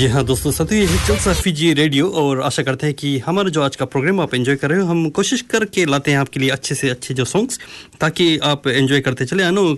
जी 0.00 0.06
हाँ 0.08 0.22
दोस्तों 0.24 0.50
साथियों 0.52 0.80
ये 0.80 0.98
जलसा 1.06 1.32
फीजी 1.36 1.72
रेडियो 1.74 2.08
और 2.10 2.40
आशा 2.42 2.62
करते 2.62 2.86
हैं 2.86 2.94
कि 2.96 3.18
हमारा 3.20 3.50
जो 3.50 3.62
आज 3.62 3.74
का 3.76 3.84
प्रोग्राम 3.84 4.20
आप 4.20 4.34
एंजॉय 4.34 4.56
कर 4.56 4.70
रहे 4.70 4.80
हो, 4.80 4.86
हम 4.86 5.08
कोशिश 5.10 5.40
करके 5.50 5.84
लाते 5.84 6.10
हैं 6.10 6.18
आपके 6.18 6.40
लिए 6.40 6.50
अच्छे 6.50 6.74
से 6.74 6.90
अच्छे 6.90 7.14
जो 7.14 7.24
सॉन्ग्स 7.24 7.58
ताकि 8.00 8.38
आप 8.40 8.66
एंजॉय 8.68 9.00
करते 9.00 9.24
चले। 9.24 9.42
आनो 9.42 9.76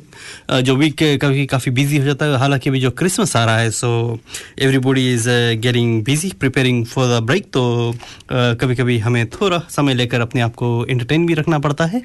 जो 0.62 0.76
वीक 0.76 1.02
कभी 1.22 1.46
काफ़ी 1.46 1.72
बिज़ी 1.72 1.96
हो 1.96 2.04
जाता 2.04 2.26
है, 2.26 2.36
हालाँकि 2.38 2.70
अभी 2.70 2.80
जो 2.80 2.90
क्रिसमस 2.92 3.34
आ 3.36 3.44
रहा 3.44 3.58
है 3.58 3.70
so 3.72 4.18
everybody 4.58 5.12
is 5.12 5.28
getting 5.58 6.02
busy 6.04 6.32
preparing 6.40 6.84
for 6.86 7.08
the 7.08 7.22
break 7.22 7.50
तो 7.52 7.94
कभी 8.32 8.74
कभी 8.74 8.98
हमें 8.98 9.26
थोड़ा 9.30 9.58
समय 9.70 9.94
लेकर 9.94 10.20
अपने 10.20 10.40
आप 10.40 10.54
को 10.54 10.74
एंटरटेन 10.86 11.26
भी 11.26 11.34
रखना 11.34 11.58
पड़ता 11.58 11.86
है। 11.86 12.02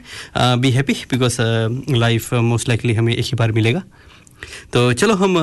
Be 0.58 0.72
happy 0.72 0.94
because 1.12 1.38
life 1.98 2.34
most 2.34 2.70
likely 2.70 2.94
हमें 2.94 3.16
एक 3.16 3.26
ही 3.26 3.36
बार 3.36 3.52
मिलेगा। 3.52 3.84
तो 4.74 4.94
चलो 4.94 5.14
हम 5.16 5.36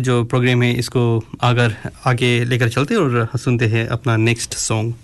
जो 0.00 0.22
प्रोग्राम 0.24 0.62
है, 0.62 0.72
इसको 0.72 1.24
अगर 1.40 1.76
आगे 2.06 2.44
लेकर 2.44 2.68
चलते 2.68 2.94
हैं 2.94 3.00
और 3.00 3.38
सुनते 3.38 3.66
हैं 3.66 3.86
अपना 3.88 4.16
नेक्स्ट 4.16 4.54
सॉन्ग 4.54 4.94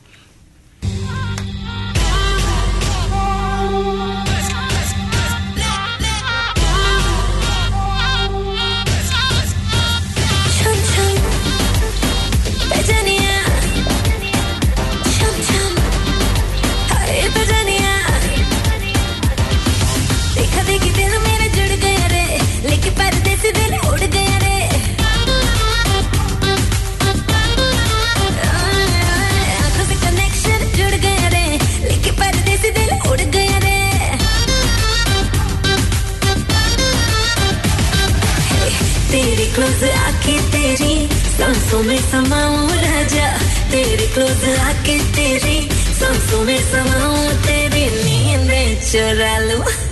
सांसों 41.79 41.91
में 41.91 41.99
समाऊं 42.11 42.71
राजा, 42.71 43.27
तेरे 43.71 44.07
क्लोज 44.07 44.45
आके 44.59 44.99
तेरी, 45.15 45.69
सांसों 45.95 46.43
में 46.45 46.59
समाऊं 46.59 47.29
तेरी 47.47 47.87
नींद 48.05 48.83
चुरा 48.83 49.39
लूँ। 49.39 49.88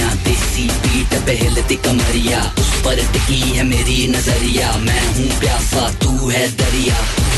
पहचनिया 0.00 0.14
देसी 0.24 0.66
पीट 0.82 1.14
बहलती 1.26 1.76
कमरिया 1.76 2.40
उस 2.58 2.72
पर 2.84 2.96
टिकी 3.12 3.40
है 3.56 3.64
मेरी 3.64 4.06
नज़रिया। 4.08 4.70
मैं 4.86 5.04
हूँ 5.16 5.28
प्यासा 5.40 5.88
तू 6.02 6.28
है 6.28 6.46
दरिया। 6.56 6.96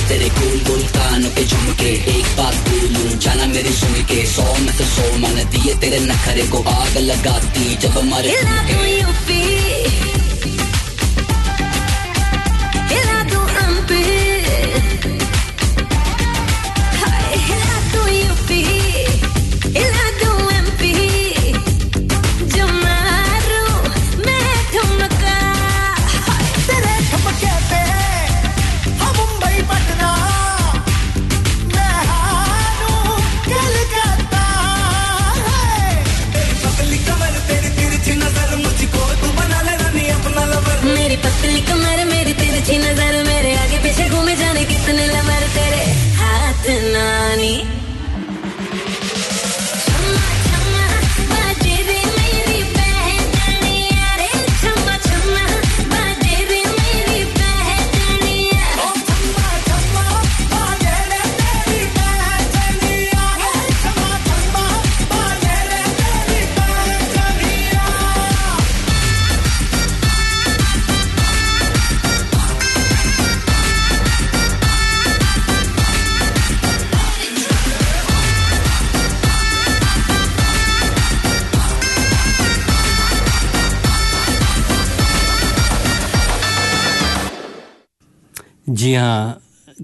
तेरे 0.09 0.29
गोल 0.39 0.59
गोल 0.69 0.83
कान 0.95 1.23
के 1.35 1.45
झुमके 1.45 1.91
एक 2.15 2.27
बात 2.39 2.55
बोलूँ 2.69 3.19
जाना 3.19 3.47
मेरी 3.47 3.73
सुन 3.73 3.95
के। 4.11 4.25
सौ 4.27 4.47
में 4.61 4.73
से 4.79 4.85
सौ 4.95 5.07
मन 5.19 5.43
दिए 5.51 5.75
तेरे 5.81 5.99
नखरे 6.07 6.47
को 6.53 6.63
आग 6.71 6.97
लगाती 7.11 7.77
जब 7.83 7.99
मरे 8.13 8.37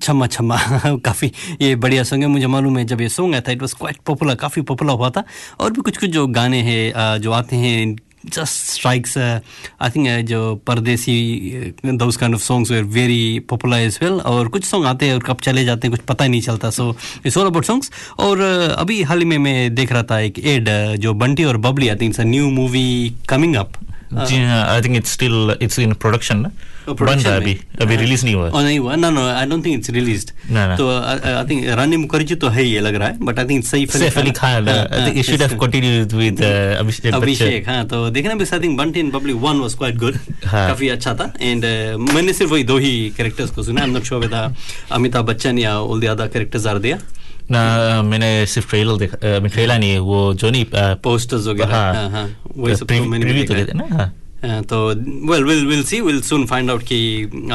छम्मा 0.08 0.26
छम्मा 0.28 0.56
काफ़ी 1.04 1.32
ये 1.60 1.74
बढ़िया 1.76 2.02
सॉन्ग 2.02 2.22
है, 2.22 2.28
मुझे 2.30 2.46
मालूम 2.48 2.78
है 2.78 2.84
जब 2.86 3.00
ये 3.00 3.08
सॉन्ग 3.10 3.34
आया 3.34 3.42
था 3.48 3.52
इट 3.52 3.62
वाज 3.62 3.72
क्वाइट 3.74 3.96
पॉपुलर 4.06 4.34
काफ़ी 4.40 4.62
पॉपुलर 4.62 4.92
हुआ 4.92 5.10
था। 5.10 5.24
और 5.60 5.72
भी 5.72 5.82
कुछ 5.82 5.96
कुछ 5.96 6.10
जो 6.10 6.26
गाने 6.26 6.60
हैं 6.62 7.20
जो 7.20 7.32
आते 7.32 7.56
हैं 7.56 7.96
जस्ट 8.26 8.64
स्ट्राइक्स 8.68 9.16
आई 9.18 9.90
थिंक 9.90 10.08
जो 10.28 10.40
Pardesi 10.66 11.72
those 11.86 12.16
kind 12.16 12.34
of 12.34 12.42
songs 12.42 12.70
were 12.70 12.84
very 12.96 13.38
popular 13.50 13.76
as 13.78 13.98
well 14.02 14.12
और 14.32 14.48
कुछ 14.48 14.64
सॉन्ग 14.64 14.86
आते 14.86 15.06
हैं 15.06 15.14
और 15.14 15.22
कब 15.26 15.40
चले 15.42 15.64
जाते 15.64 15.88
हैं, 15.88 15.96
कुछ 15.96 16.00
पता 16.08 16.24
ही 16.24 16.30
नहीं 16.30 16.40
चलता। 16.40 16.70
So 16.70 16.90
it's 17.26 17.38
all 17.38 17.46
about 17.46 17.64
songs 17.64 17.90
और 18.18 18.40
अभी 18.78 19.02
हाल 19.02 19.18
ही 19.18 19.24
में 19.24 19.38
मैं 19.38 19.74
देख 19.74 19.92
रहा 19.92 20.02
था 20.10 20.20
एक 20.20 20.38
एड 20.38 20.68
जो 21.00 21.14
बंटी 21.14 21.44
और 21.44 21.56
Babli 21.68 21.88
I 21.88 21.96
think 21.96 22.10
it's 22.10 22.20
a 22.20 22.24
new 22.24 22.50
movie 22.50 23.12
coming 23.28 23.56
up 23.56 23.72
जी 24.12 24.36
हाँ 24.36 24.64
I 24.68 24.80
think 24.82 24.96
it's 24.96 25.12
still 25.12 25.56
it's 25.62 25.78
in 25.78 25.92
production 26.02 26.36
ना 26.38 26.50
बन 26.88 27.18
रहा 27.18 27.34
अभी 27.36 27.58
अभी 27.80 27.96
रिलीज़ 27.96 28.24
नहीं 28.24 28.34
हुआ 28.34 28.62
नहीं 28.62 28.78
हुआ 28.78 28.94
no 28.94 29.10
no 29.14 29.24
I 29.30 29.44
don't 29.48 29.64
think 29.64 29.78
it's 29.78 29.90
released. 29.96 30.30
No, 30.50 30.62
no. 30.68 30.76
तो 30.78 30.88
आई 30.90 31.44
थिंक 31.50 31.66
रानी 31.78 31.96
मुखर्जी 31.96 32.34
तो 32.34 32.48
है 32.48 32.64
ये 32.66 32.80
लग 32.80 32.94
रहा 32.94 33.08
है 33.08 33.24
but 33.24 33.38
I 33.38 33.44
think 33.48 33.64
Saif 33.64 33.96
Saif 33.96 34.18
Ali 34.18 34.30
Khan 34.38 34.68
I 34.68 35.10
think 35.10 35.24
should 35.26 35.42
have 35.42 35.58
continued 35.60 36.12
with 36.20 36.42
Abhishek 36.42 37.14
Abhishek 37.14 37.68
हाँ 37.68 37.84
तो 37.88 38.08
देखना 38.10 38.34
भी 38.34 38.44
I 38.54 38.60
think 38.60 38.78
Bunty 38.78 39.00
in 39.00 39.10
one 39.10 39.60
was 39.60 39.74
quite 39.74 39.96
good. 39.96 40.16
काफ़ी 40.46 40.88
अच्छा 40.88 41.14
था। 41.14 41.32
एंड 41.40 41.64
मैंने 42.14 42.32
सिर्फ़ 42.32 42.52
वही 42.52 42.64
दो 42.64 42.78
ही 42.78 42.92
कैरेक्टर्स 43.16 43.50
को 43.50 43.62
सुना। 43.62 43.80
I 43.80 43.88
am 43.88 43.94
not 43.94 44.04
sure 44.04 44.54
Amitabh 44.92 45.24
Bachchan 45.26 45.58
या 45.58 45.78
all 45.78 46.00
the 46.00 46.04
other 46.08 46.26
characters 46.28 46.66
are 46.66 46.78
there 46.78 46.98
ना 47.50 48.02
मैंने 48.02 48.30
सिर्फ़ 48.46 48.68
ट्रेलर 48.70 48.96
देखा 48.98 49.16
आई 49.34 49.48
ट्रेलर 49.48 49.78
नहीं 49.78 49.90
है 49.90 49.98
वो 49.98 50.34
जो 50.34 50.50
नहीं 50.50 50.64
पोस्टर्स 51.04 51.46
वगैरह 51.46 51.76
हाँ 51.76 52.10
हाँ 52.10 52.26
वही 52.56 52.76
सब 52.76 52.86
तो 52.86 53.04
मैंने 53.04 53.24
भी 53.24 53.30
प्रीव्यू 53.32 53.44
तो 53.44 53.54
देखा 53.54 53.64
देते 53.64 53.78
है। 53.78 53.90
ना 53.90 53.96
हाँ 53.96 54.14
Uh, 54.38 54.62
तो 54.70 54.76
well 55.28 55.44
we'll 55.46 55.64
we'll 55.68 55.82
see 55.82 55.98
we'll 56.00 56.20
soon 56.26 56.42
find 56.50 56.70
out 56.72 56.82
ki 56.88 56.98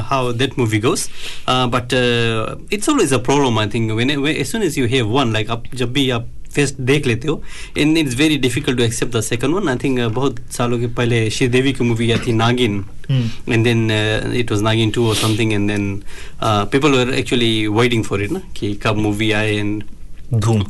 how 0.07 0.17
that 0.39 0.57
movie 0.61 0.79
goes 0.85 1.03
uh, 1.47 1.65
but 1.75 1.93
uh, 1.99 2.57
it's 2.77 2.89
always 2.93 3.13
a 3.17 3.19
problem 3.27 3.57
I 3.57 3.67
think 3.75 3.93
when, 3.99 4.11
when 4.23 4.35
as 4.41 4.49
soon 4.49 4.65
as 4.67 4.75
you 4.79 4.89
have 4.93 5.13
one 5.17 5.31
like 5.35 5.53
आप 5.55 5.63
जब 5.81 5.93
भी 5.93 6.09
आप 6.09 6.27
first 6.55 6.79
देख 6.81 7.07
लेते 7.07 7.27
हो। 7.27 7.41
And 7.77 7.97
it's 7.97 8.15
very 8.15 8.37
difficult 8.37 8.77
to 8.77 8.83
accept 8.83 9.15
the 9.15 9.21
second 9.21 9.55
one 9.55 9.69
I 9.69 9.75
think 9.83 9.99
बहुत 9.99 10.39
सालों 10.51 10.79
के 10.79 10.87
पहले 10.97 11.29
श्रीदेवी 11.29 11.73
की 11.73 11.83
मूवी 11.83 12.11
आई 12.11 12.19
थी 12.27 12.33
नागिन। 12.33 12.83
Uh, 13.03 14.35
it 14.39 14.51
was 14.51 14.61
Nagin 14.65 14.91
2 14.95 15.01
or 15.05 15.15
something 15.21 15.49
and 15.53 15.69
then 15.69 15.87
uh, 16.41 16.65
people 16.65 16.93
were 16.97 17.09
actually 17.13 17.67
waiting 17.77 18.03
for 18.09 18.19
it 18.25 18.31
ना 18.31 18.41
कि 18.57 18.73
कब 18.83 18.97
मूवी 18.97 19.31
आए 19.31 19.57
and 19.61 19.83
धूम। 20.33 20.63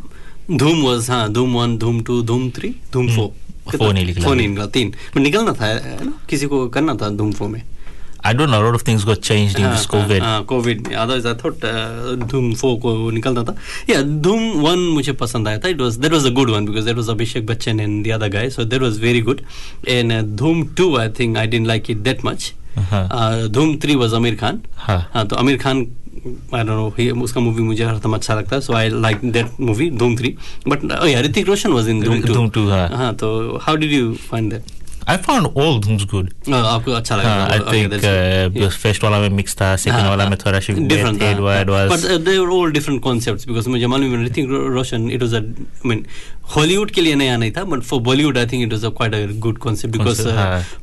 धूम 0.57 0.81
was 0.85 1.09
हाँ 1.09 1.31
धूम 1.33 1.53
वन 1.53 1.77
धूम 1.77 2.01
टू 2.03 2.21
धूम 2.21 2.49
थ्री 2.49 2.73
धूम 2.93 3.15
फोर। 3.15 3.77
फोर 3.77 3.93
नहीं 3.93 4.05
निकला। 4.47 4.65
तीन। 4.65 4.93
निकलना 5.17 5.53
था 5.53 5.67
किसी 6.29 6.45
को 6.45 6.67
करना 6.69 6.95
था 6.95 7.09
धूम 7.09 7.31
फोर 7.31 7.49
में। 7.49 7.61
I 8.25 8.31
don't 8.31 8.49
know 8.49 8.59
a 8.61 8.63
lot 8.63 8.75
of 8.75 8.83
things 8.87 9.03
got 9.03 9.21
changed 9.27 9.57
in 9.59 9.65
this 9.65 9.85
COVID. 9.93 10.21
Covid 10.47 10.87
में 10.87 10.95
otherwise 10.95 11.27
I 11.27 11.33
thought 11.43 11.65
Dhoom 12.31 12.53
four 12.55 12.77
को 12.81 13.09
निकलना 13.11 13.43
था। 13.43 13.55
या 13.89 14.01
धूम 14.25 14.41
वन 14.61 14.79
मुझे 14.93 15.11
पसंद 15.21 15.47
आया 15.47 15.59
था। 15.59 15.69
It 15.69 15.81
was 15.81 15.95
that 16.03 16.13
was 16.13 16.25
a 16.25 16.29
good 16.37 16.49
one 16.49 16.65
because 16.65 16.85
that 16.85 16.95
was 16.95 17.09
Abhishek 17.09 17.45
Bachchan 17.45 17.79
and 17.79 18.05
the 18.05 18.11
other 18.11 18.29
guy 18.35 18.49
so 18.49 18.63
that 18.63 18.81
was 18.81 18.99
very 19.01 19.21
good 19.21 19.41
and 19.87 20.13
Dhoom 20.35 20.63
two 20.77 20.95
I 20.97 21.09
think 21.19 21.37
I 21.37 21.47
didn't 21.47 21.67
like 21.67 21.89
it 21.91 21.97
that 22.07 22.25
much 22.25 22.51
Dhoom 23.51 23.75
three 23.83 23.95
was 23.95 24.13
Aamir 24.13 24.35
Khan 24.35 24.61
हाँ 24.75 25.25
तो 25.27 25.35
Aamir 25.35 25.57
Khan 25.63 25.85
I 26.55 26.63
don't 26.63 26.99
know 26.99 27.23
उसका 27.23 27.41
movie 27.41 27.63
मुझे 27.63 27.83
हरदम 27.83 28.13
अच्छा 28.15 28.35
लगता 28.35 28.55
है 28.55 28.61
so 28.61 28.73
I 28.73 28.89
like 28.89 29.31
that 29.31 29.59
movie 29.61 29.89
Dhoom 30.03 30.15
three 30.17 30.35
but 30.67 30.85
Hrithik 31.25 31.47
Roshan 31.47 31.71
was 31.73 31.89
in 31.89 32.01
Dhoom 32.03 32.49
two 32.49 32.67
हाँ। 32.69 33.13
तो 33.15 33.59
how 33.63 33.75
did 33.75 33.91
you 33.91 34.13
find 34.29 34.53
that 34.53 34.81
I 35.05 35.15
found 35.17 35.47
all 35.61 35.79
Dhooms 35.85 36.03
good 36.11 36.27
आपको 36.49 36.91
अच्छा 36.91 37.15
लगा 37.15 37.29
हाँ, 37.29 37.47
I 37.49 37.57
Okay, 37.59 37.71
think 37.71 37.89
that's 37.93 38.05
good. 38.05 38.63
uh, 38.67 38.69
first 38.83 39.03
वाला 39.03 39.19
में 39.19 39.29
mix 39.39 39.55
था 39.61 39.75
second 39.75 39.99
हाँ, 39.99 40.09
वाला 40.09 40.27
में 40.29 40.37
थोड़ा 40.45 40.59
सी 40.67 40.73
different 40.91 41.19
third 41.23 41.39
था, 41.39 41.43
one 41.47 41.71
was 41.75 41.89
but 41.93 42.05
uh, 42.11 42.17
they 42.27 42.37
were 42.39 42.51
all 42.57 42.71
different 42.77 43.01
concepts 43.07 43.45
because 43.51 43.67
मुझे 43.67 43.87
मालूम 43.93 44.15
है 44.15 44.23
Hrithik 44.25 44.45
Roshan 44.75 45.09
it 45.17 45.25
was 45.25 45.33
a 45.39 45.43
I 45.43 45.87
mean 45.91 46.05
Hollywood 46.43 46.91
के 46.91 47.01
लिए 47.01 47.15
नया 47.15 47.37
नहीं 47.37 47.51
था 47.51 47.63
but 47.63 47.79
for 47.79 48.01
Bollywood 48.01 48.37
I 48.37 48.45
think 48.45 48.63
it 48.63 48.73
was 48.73 48.85
a 48.85 48.89
quite 48.89 49.13
a 49.15 49.25
good 49.31 49.57
concept 49.57 49.97
because. 49.97 50.21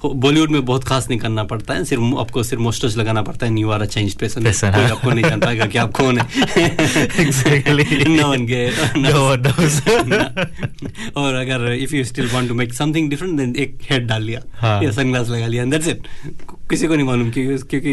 Bollywood 0.06 0.50
में 0.50 0.64
बहुत 0.64 0.84
खास 0.84 1.08
नहीं 1.08 1.18
करना 1.20 1.44
पड़ता 1.44 1.74
है 1.74 1.84
सिर्फ़ 1.84 2.02
आपको 2.18 2.42
सिर्फ़ 2.42 2.62
मोस्टर्स 2.62 2.96
लगाना 2.96 3.22
पड़ता 3.22 3.46
है 3.46 3.61
you 3.61 3.70
are 3.70 3.82
a 3.82 3.84
change 3.84 4.14
person 4.14 4.42
कोई। 4.42 4.84
आपको 4.84 5.11
नहीं 5.11 5.24
जान 5.24 5.40
पाएगा 5.40 5.66
कि 5.66 5.78
आप 5.78 5.92
कौन 5.92 6.18
है. 6.18 6.26
नो 8.96 9.30
वन 9.30 9.46
और 11.16 11.34
अगर 11.34 11.72
if 11.72 11.96
you 11.96 12.04
still 12.04 12.30
want 12.34 12.48
to 12.48 12.54
make 12.54 12.74
something 12.74 13.11
different 13.11 13.38
then 13.38 13.56
एक 13.56 13.78
हेड 13.90 14.06
डाल 14.06 14.22
लिया। 14.22 14.40
हाँ। 14.54 14.82
या 14.82 14.90
सनग्लास 14.90 15.28
लगा 15.28 15.46
लिया 15.46 15.64
दैट्स 15.64 15.88
इट 15.88 16.02
किसी 16.70 16.86
को 16.86 16.94
नहीं 16.94 17.06
मालूम 17.06 17.30
क्योंकि 17.30 17.56
क्योंकि 17.70 17.92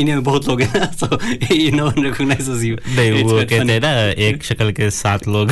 इंडिया 0.00 0.16
में 0.16 0.24
बहुत 0.24 0.48
लोग 0.48 0.62
हैं 0.62 0.92
so 0.92 1.06
no 1.76 1.86
one 1.86 2.04
recognises 2.04 2.64
you 2.64 2.76
नहीं 2.76 3.24
वो 3.24 3.32
कहते 3.32 3.72
हैं 3.72 3.80
ना 3.80 3.90
एक 4.28 4.44
शक्ल 4.44 4.72
के 4.72 4.90
सात 4.90 5.28
लोग 5.28 5.50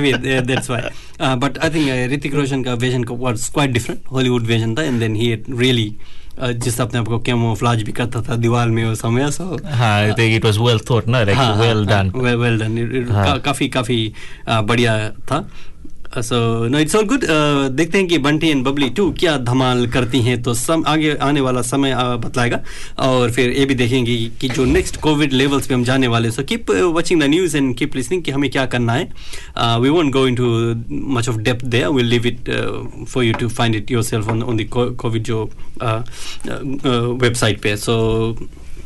maybe 0.12 0.40
that's 0.40 0.70
why 0.70 1.36
but 1.36 1.58
I 1.58 1.70
think 1.70 2.12
Hrithik 2.12 2.34
Roshan 2.34 2.62
का 2.64 2.74
vision 2.74 3.04
was 3.10 3.48
quite 3.54 3.70
different 3.70 4.00
Hollywood 4.12 4.42
vision 4.42 4.74
था 4.74 4.82
एंड 4.82 5.00
देन 5.00 5.16
ही 5.16 5.34
रियली 5.50 5.96
जिस 6.42 6.80
अपने 6.80 6.98
आपको 7.00 7.18
कैमोफ्लाज 7.18 7.82
भी 7.82 7.92
करता 7.92 8.20
था 8.22 8.36
दीवार 8.36 8.68
में 8.68 8.84
उस 8.84 8.98
समय 8.98 9.30
सो 9.30 9.44
हाँ 9.66 10.08
I 10.08 10.12
think 10.18 10.36
it 10.38 10.44
was 10.48 10.60
well 10.66 10.78
thought 10.90 11.08
ना 11.08 11.24
like 11.24 11.40
well 11.60 11.82
done. 11.88 12.14
Well 12.24 12.36
well 12.36 12.58
done. 12.58 13.42
काफ़ी 13.44 13.68
काफ़ी 13.68 14.12
uh, 14.50 14.60
बढ़िया 14.68 15.10
था. 15.10 15.48
So 16.16 16.68
no 16.68 16.78
it's 16.78 16.94
all 16.96 17.04
good 17.06 17.24
देखते 17.76 17.98
हैं 17.98 18.06
कि 18.08 18.18
बंटी 18.18 18.48
एंड 18.48 18.64
बबली 18.64 18.88
टू 18.90 19.10
क्या 19.20 19.36
धमाल 19.38 19.86
करती 19.86 20.20
हैं 20.22 20.42
तो 20.42 20.54
सम 20.54 20.84
आगे 20.88 21.14
आने 21.22 21.40
वाला 21.40 21.62
समय 21.62 21.94
uh, 21.94 22.16
बतलाएगा। 22.24 22.60
और 22.98 23.30
फिर 23.30 23.50
ये 23.50 23.64
भी 23.66 23.74
देखेंगे 23.74 24.16
कि 24.40 24.48
जो 24.48 24.64
नेक्स्ट 24.64 24.96
कोविड 25.00 25.32
लेवल्स 25.32 25.66
पे 25.66 25.74
हम 25.74 25.84
जाने 25.84 26.08
वाले 26.08 26.30
so 26.30 26.42
keep 26.42 26.70
watching 26.70 27.20
the 27.22 27.24
news 27.24 27.56
and 27.56 27.74
keep 27.78 27.96
listening 27.96 28.22
कि 28.22 28.30
हमें 28.30 28.50
क्या 28.50 28.66
करना 28.66 28.92
है। 28.92 29.04
We 29.80 29.88
won't 29.88 30.12
go 30.12 30.26
into 30.28 30.46
much 31.14 31.28
of 31.28 31.36
depth 31.36 31.64
there 31.66 31.88
will 31.88 32.06
leave 32.06 32.26
it 32.26 32.50
for 33.08 33.24
you 33.24 33.32
to 33.40 33.48
find 33.48 33.74
it 33.74 33.90
yourself 33.90 34.28
on 34.28 34.42
on 34.42 34.56
the 34.56 34.68
COVID 34.74 35.22
जो 35.22 35.44
वेबसाइट 35.82 37.60
पे। 37.62 37.76
So 37.76 38.36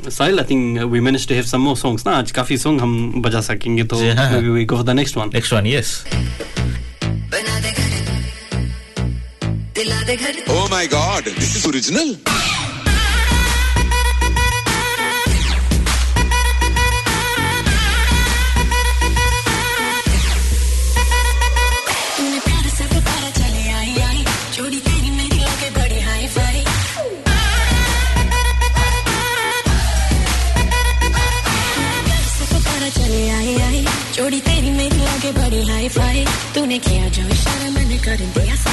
Sahil 0.08 0.38
I 0.38 0.44
think 0.50 0.78
we 0.82 1.00
manage 1.00 1.28
to 1.28 1.34
have 1.34 1.44
some 1.44 1.60
more 1.60 1.76
songs 1.76 2.06
ना? 2.06 2.12
आज 2.12 2.30
काफ़ी 2.30 2.58
song 2.58 2.80
हम 2.80 3.22
बजा 3.22 3.40
सकेंगे 3.40 3.84
तो 3.84 3.96
जी, 3.96 4.08
हाँ। 4.08 4.30
maybe 4.32 4.50
we 4.58 4.66
go 4.66 4.76
for 4.76 4.86
the 4.86 4.96
next 7.32 7.52
one 7.52 7.62
next 7.62 7.80
one 7.80 9.16
yes 9.76 10.48
Oh 10.48 10.68
my 10.70 10.86
god, 10.86 11.24
this 11.24 11.56
is 11.56 11.66
original. 11.66 12.14
तूने 12.14 12.61
manicure, 36.72 37.10
Jewish, 37.10 37.46
I'm 37.46 37.76
a 37.76 37.84
nickel, 37.84 38.12
and 38.12 38.34
they 38.34 38.48
are 38.48 38.71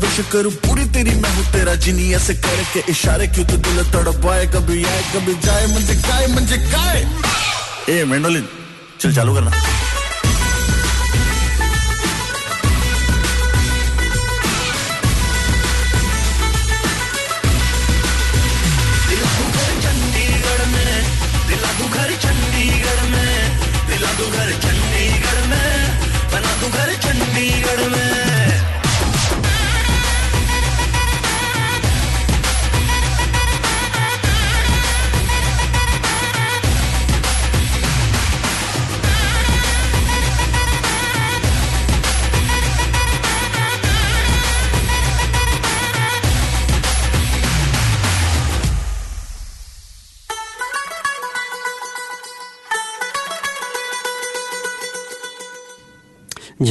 wish 0.00 0.18
करूँ 0.32 0.52
पूरी 0.64 0.84
तेरी 0.94 1.14
मैं 1.20 1.30
हूँ 1.36 1.44
तेरा 1.52 1.74
जिनी, 1.84 2.12
ऐसे 2.14 2.34
करके 2.46 2.80
इशारे 2.90 3.26
क्यों 3.28 3.44
तो 3.46 3.56
दिल 3.56 3.82
तड़पाए? 3.92 4.46
कभी 4.54 4.84
आए, 4.84 5.02
कभी 5.14 5.34
जाए 5.46 5.66
मंजे 5.74 5.94
काय 6.02 6.26
मंजे 6.34 6.56
काय 6.72 7.06
ए, 7.90 8.04
मेंडोलिन, 8.04 8.48
चल 9.00 9.14
चालू 9.14 9.34
करना। 9.34 9.50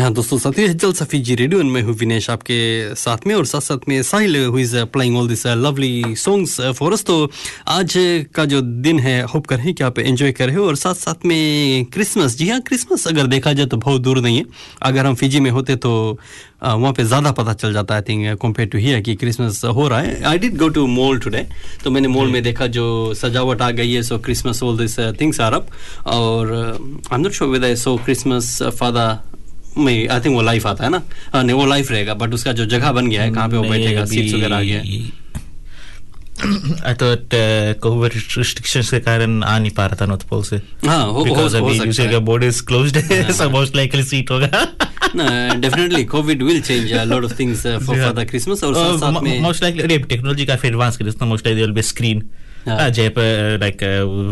जहाँ 0.10 0.16
दोस्तों 0.16 0.38
साथी 0.40 0.68
जल 0.74 0.94
सफी 0.94 1.20
जी 1.22 1.36
रेडियो 1.36 1.64
में 1.64 1.82
हूँ 1.84 1.94
विनेश 1.94 2.30
आपके 2.30 2.96
साथ 2.98 3.28
में 3.28 3.34
और 3.36 3.46
साथ 3.46 3.62
साथ 3.62 3.88
में 3.90 4.02
Sahil 4.02 4.36
who 4.46 4.58
is 4.58 4.76
playing 4.90 5.18
all 5.18 5.28
this 5.28 5.46
lovely 5.62 6.16
songs 6.18 6.60
for 6.78 6.94
us 6.94 7.04
तो 7.06 7.30
आज 7.70 7.94
का 8.34 8.46
जो 8.50 8.62
दिन 8.82 9.00
है 9.00 9.22
होप 9.30 9.46
कर 9.48 9.60
हैं 9.60 9.74
कि 9.74 9.84
आप 9.84 10.00
एंजॉय 10.00 10.32
कर 10.32 10.48
रहे 10.48 10.56
हो 10.56 10.66
और 10.68 10.76
साथ 10.76 10.94
साथ 10.96 11.26
में 11.26 11.86
क्रिसमस 11.94 12.38
जी 12.38 12.50
हाँ 12.50 12.60
क्रिसमस 12.62 13.08
अगर 13.08 13.28
देखा 13.28 13.54
जाए 13.54 13.66
तो 13.66 13.78
बहुत 13.78 14.02
दूर 14.02 14.22
नहीं 14.22 14.38
है। 14.38 14.46
अगर 14.84 15.06
हम 15.06 15.16
फिजी 15.16 15.40
में 15.40 15.52
होते 15.52 15.76
तो 15.76 15.94
वहाँ 16.64 16.94
पे 16.94 17.04
ज़्यादा 17.04 17.32
पता 17.32 17.54
चल 17.54 17.74
जाता 17.74 17.96
है 17.96 18.02
I 18.02 18.10
think 18.10 18.40
compare 18.42 18.70
to 18.70 18.78
here 18.78 19.02
कि 19.02 19.16
क्रिसमस 19.16 19.64
हो 19.66 19.88
रहा 19.88 20.00
है। 20.00 20.22
I 20.24 20.38
did 20.38 20.58
go 20.58 20.70
to 20.70 20.88
mall 20.88 21.20
today 21.20 21.46
तो 21.84 21.92
मैंने 21.92 22.08
मॉल 22.08 22.32
में 22.32 22.42
देखा 22.44 22.68
जो 22.78 23.14
सजावट 23.14 23.62
आ 23.62 23.72
गई 23.72 23.94
है 23.94 24.04
so 24.04 24.18
Christmas 24.20 24.64
all 24.64 24.78
this 24.78 25.00
things 25.22 25.40
are 25.42 25.54
up 25.54 25.70
और 26.08 26.54
I 26.54 27.16
am 27.16 27.22
not 27.22 27.32
sure 27.32 27.52
with 27.52 27.74
so 27.78 27.98
Christmas 28.06 28.58
father 28.80 29.18
में 29.80 30.08
आई 30.08 30.20
थिंक 30.20 30.36
वो 30.36 30.42
लाइफ 30.42 30.68
आता 30.68 30.84
है 30.84 30.90
ना? 30.90 31.02
हाँ, 31.34 31.44
नहीं 31.44 31.56
वो 31.56 31.66
लाइफ 31.66 31.92
रहेगा 31.92 32.14
बट 32.14 32.34
उसका 32.34 32.52
जो 32.60 32.66
जगह 32.76 32.92
बन 32.92 33.08
गया 33.10 33.24
है 33.24 33.32
कहाँ 33.32 33.50
पे 33.50 33.58
वो 33.58 33.64
बैठेगा 33.70 34.06
सीट्स 34.06 34.34
वगैरह 34.34 34.58
आ 34.58 34.62
गया 34.62 34.82
आई 36.88 36.94
थॉट 37.02 37.30
कोविड 37.84 38.12
रिस्ट्रिक्शंस 38.38 38.90
के 38.90 39.00
कारण 39.08 39.44
आ 39.44 39.58
नहीं 39.60 39.72
पा 39.78 39.86
रहा 39.86 39.98
था 40.02 40.06
नॉर्थ 40.06 40.22
पोल 40.28 40.44
से। 40.44 40.56
हाँ, 40.88 41.06
हो- 41.06 41.14
हो- 41.16 41.24
बिकॉज़ 41.24 41.56
हो 41.58 41.74
सकता 41.74 42.04
है। 42.04 42.10
का 42.12 42.20
बोर्ड 42.30 42.44
इज़ 42.44 42.62
क्लोज्ड 42.66 42.98
है। 42.98 43.34
सो 43.34 43.50
मोस्ट 43.50 43.76
लाइकली 43.76 44.04
सीट 44.04 44.32
होगा। 44.32 44.48
Definitely 45.56 46.04
COVID 46.06 46.44
will 46.44 46.62
change 46.62 46.92
a 46.92 47.04
lot 47.04 47.24
of 47.26 47.34
things 47.40 47.64
for 47.68 47.80
for 47.86 48.14
the 48.24 48.28
Christmas 48.30 48.64
और 48.64 48.76
साथ 48.76 48.98
साथ 49.00 49.22
में 49.22 49.40
मोस्ट 49.42 49.64
लाइकली 49.64 49.98
टेक्नोलॉजी 49.98 50.46
काफ़ी 50.46 50.70
एडवांस 50.70 50.98
कर 50.98 51.08
इसमें 51.08 51.30
मोस्ट 51.30 51.48
लाइकली 51.48 51.72
बे 51.72 51.82
स्क्रीन 51.82 52.24
पर 52.68 53.58
लाइक 53.60 53.84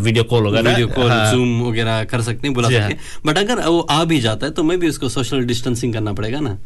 वीडियो 0.03 0.23
कॉल 0.23 0.47
वगैरह 0.47 0.69
वीडियो 0.69 0.87
कॉल 0.87 1.09
हाँ। 1.09 1.31
जूम 1.31 1.61
वगैरह 1.61 2.03
कर 2.03 2.21
सकते 2.21 2.47
हैं 2.47 2.53
बुला 2.53 2.69
सकते 2.69 2.93
हैं। 2.93 2.99
बट 3.25 3.37
अगर 3.37 3.67
वो 3.67 3.79
आ 3.79 4.03
भी 4.03 4.19
जाता 4.19 4.45
है 4.45 4.51
तो 4.51 4.63
मैं 4.63 4.79
भी 4.79 4.89
उसको 4.89 5.09
सोशल 5.09 5.43
डिस्टेंसिंग 5.43 5.93
करना 5.93 6.13
पड़ेगा 6.13 6.39
ना। 6.39 6.57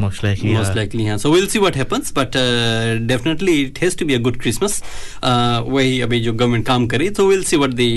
Most 0.00 0.24
likely 0.24 0.54
most 0.54 0.70
yeah. 0.70 0.78
likely 0.78 1.04
yeah 1.06 1.16
so 1.16 1.30
we'll 1.34 1.48
see 1.54 1.60
what 1.64 1.76
happens 1.80 2.10
but 2.18 2.36
uh, 2.36 2.98
definitely 3.12 3.54
it 3.64 3.78
has 3.78 3.94
to 4.00 4.06
be 4.10 4.14
a 4.14 4.18
good 4.26 4.38
christmas 4.44 4.78
uh, 4.82 5.60
वही 5.68 6.00
अभी 6.00 6.20
जो 6.20 6.32
गवर्नमेंट 6.32 6.66
काम 6.66 6.86
करे 6.86 7.08
तो 7.10 7.28
we'll 7.30 7.44
see 7.50 7.60
what 7.62 7.76
the 7.80 7.88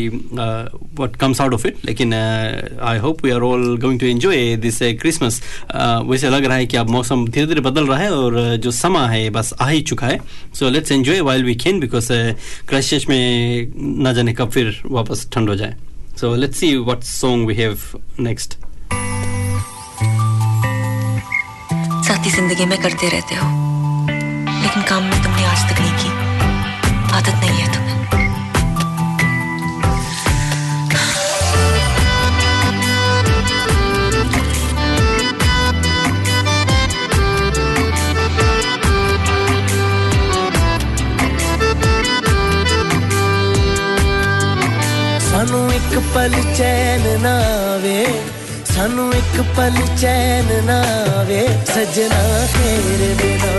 uh, 0.45 0.65
what 1.01 1.17
comes 1.23 1.41
out 1.45 1.57
of 1.59 1.65
it 1.65 1.85
लेकिन 1.85 2.13
uh, 2.13 2.83
I 2.93 2.97
hope 3.05 3.23
we 3.27 3.33
are 3.37 3.43
all 3.43 3.77
going 3.85 3.99
to 4.03 4.11
enjoy 4.11 4.57
this 4.67 4.81
uh, 4.81 4.93
Christmas 5.03 5.41
uh, 5.41 6.03
वैसे 6.09 6.29
लग 6.29 6.45
रहा 6.45 6.57
है 6.57 6.65
कि 6.65 6.77
अब 6.77 6.89
मौसम 6.89 7.27
धीरे 7.27 7.47
धीरे 7.47 7.61
बदल 7.61 7.87
रहा 7.87 7.99
है 7.99 8.11
और 8.11 8.37
uh, 8.43 8.61
जो 8.63 8.71
समा 8.71 9.07
है 9.07 9.29
बस 9.29 9.53
आ 9.61 9.69
ही 9.69 9.81
चुका 9.81 10.07
है 10.07 10.19
so 10.53 10.71
let's 10.75 10.95
enjoy 10.99 11.19
while 11.31 11.49
we 11.49 11.57
can 11.65 11.83
because 11.87 12.11
uh, 12.11 12.33
Christ 12.67 13.09
में 13.09 13.73
ना 14.03 14.13
जाने 14.13 14.33
कब 14.33 14.49
फिर 14.49 14.81
वापस 14.85 15.27
ठंड 15.33 15.49
हो 15.49 15.55
जाए 15.55 15.75
so 16.21 16.35
let's 16.43 16.57
see 16.57 16.75
what 16.89 17.03
song 17.03 17.45
we 17.45 17.55
have 17.55 17.95
next 18.19 18.66
साथी 22.07 22.31
ज़िंदगी 22.31 22.65
में 22.65 22.77
करते 22.81 23.07
रहते 23.09 23.35
हो। 23.35 23.45
लेकिन 24.61 24.83
काम 24.89 25.03
में 25.03 25.23
तुमने 25.23 25.43
आज 25.45 25.63
तक 25.69 25.79
नहीं 25.81 25.95
की। 26.01 26.09
आदत 27.17 27.35
नहीं 27.41 27.59
है 27.59 27.67
तुम्हें। 27.73 27.95
सानू 45.27 45.61
एक 45.71 45.91
पल 46.15 46.41
चैन 46.55 47.21
ना 47.21 47.37
आवे 47.75 48.01
सानू 48.77 49.03
एक 49.17 49.37
पल 49.57 49.77
चैन 49.99 50.49
ना 50.65 50.75
आवे 51.19 51.39
सजना 51.69 52.19
तेरे 52.55 53.07
बिना 53.21 53.53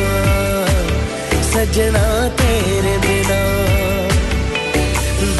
सजना 1.49 2.03
तेरे 2.41 2.93
बिना 3.05 3.39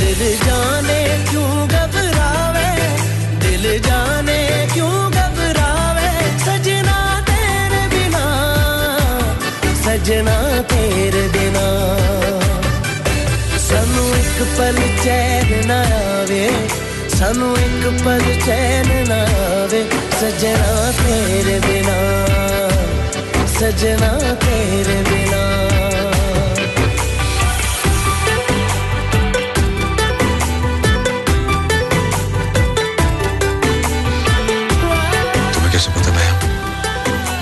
दिल 0.01 0.23
जाने 0.47 0.99
क्यों 1.29 1.53
घबरावे 1.69 2.67
दिल 3.45 3.69
जाने 3.87 4.41
क्यों 4.75 4.97
घबरावे 5.21 6.11
सजना 6.47 6.99
तेरे 7.31 7.85
बिना 7.95 8.25
सजना 9.87 10.37
तेरे 10.75 11.25
बिना 11.39 11.67
सानू 13.69 14.05
एक 14.21 14.43
पल 14.59 14.83
चैन 15.07 15.57
ना 15.71 15.81
आवे 16.03 16.45
सानू 17.19 17.47
एक 17.57 17.85
पल 18.05 18.25
चैन 18.45 18.89
ना 19.09 19.17
आवे 19.45 19.81
सजना 20.19 20.91
तेरे 20.99 21.59
बिना। 21.61 21.97
सजना 23.55 24.11
तेरे 24.45 25.03
बिना। 25.03 25.47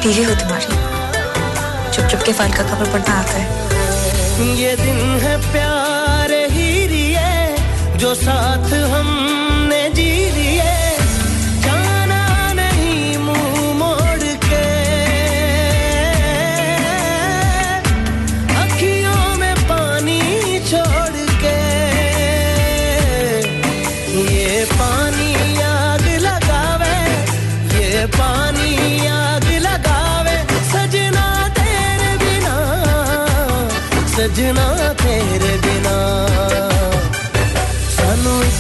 पीरी 0.03 0.23
हो 0.25 0.35
तुम्हारी। 0.35 0.67
चुप 1.95 2.05
चुप 2.05 2.21
के 2.23 2.33
फ़ाइल 2.33 2.53
का 2.53 2.63
कवर 2.63 2.93
पढ़ना 2.93 3.15
आता 3.15 3.39
है। 3.39 4.55
ये 4.57 4.77
दिन 4.77 4.99
है 5.21 5.53
प्यार 5.53 6.33
ही 6.53 6.87
रिए 6.87 7.57
जो 7.97 8.15
साथ 8.15 8.73
हम 8.93 9.36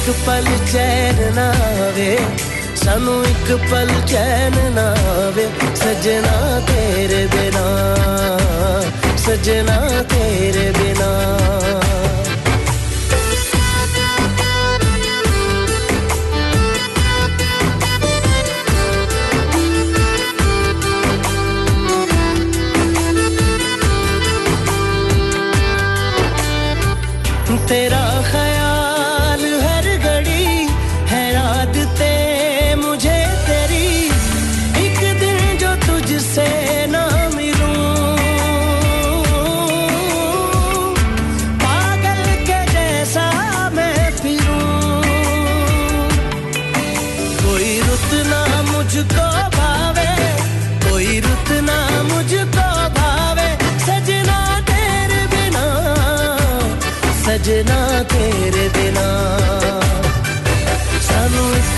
ਇੱਕ 0.05 0.09
ਪਲ 0.25 0.45
ਚੈਨ 0.73 1.33
ਨਾ 1.35 1.47
ਆਵੇ 1.77 2.17
ਸਾਨੂੰ 2.83 3.23
ਇੱਕ 3.25 3.51
ਪਲ 3.71 3.89
ਚੈਨ 4.07 4.55
ਨਾ 4.73 4.87
ਆਵੇ 5.11 5.47
ਸਜਣਾ 5.75 6.59
ਤੇਰੇ 6.67 7.25
ਬਿਨਾ 7.27 7.65
ਸਜਣਾ 9.17 10.03
ਤੇਰੇ 10.09 10.71
ਬਿਨਾ 10.77 11.11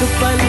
सानू 0.07 0.48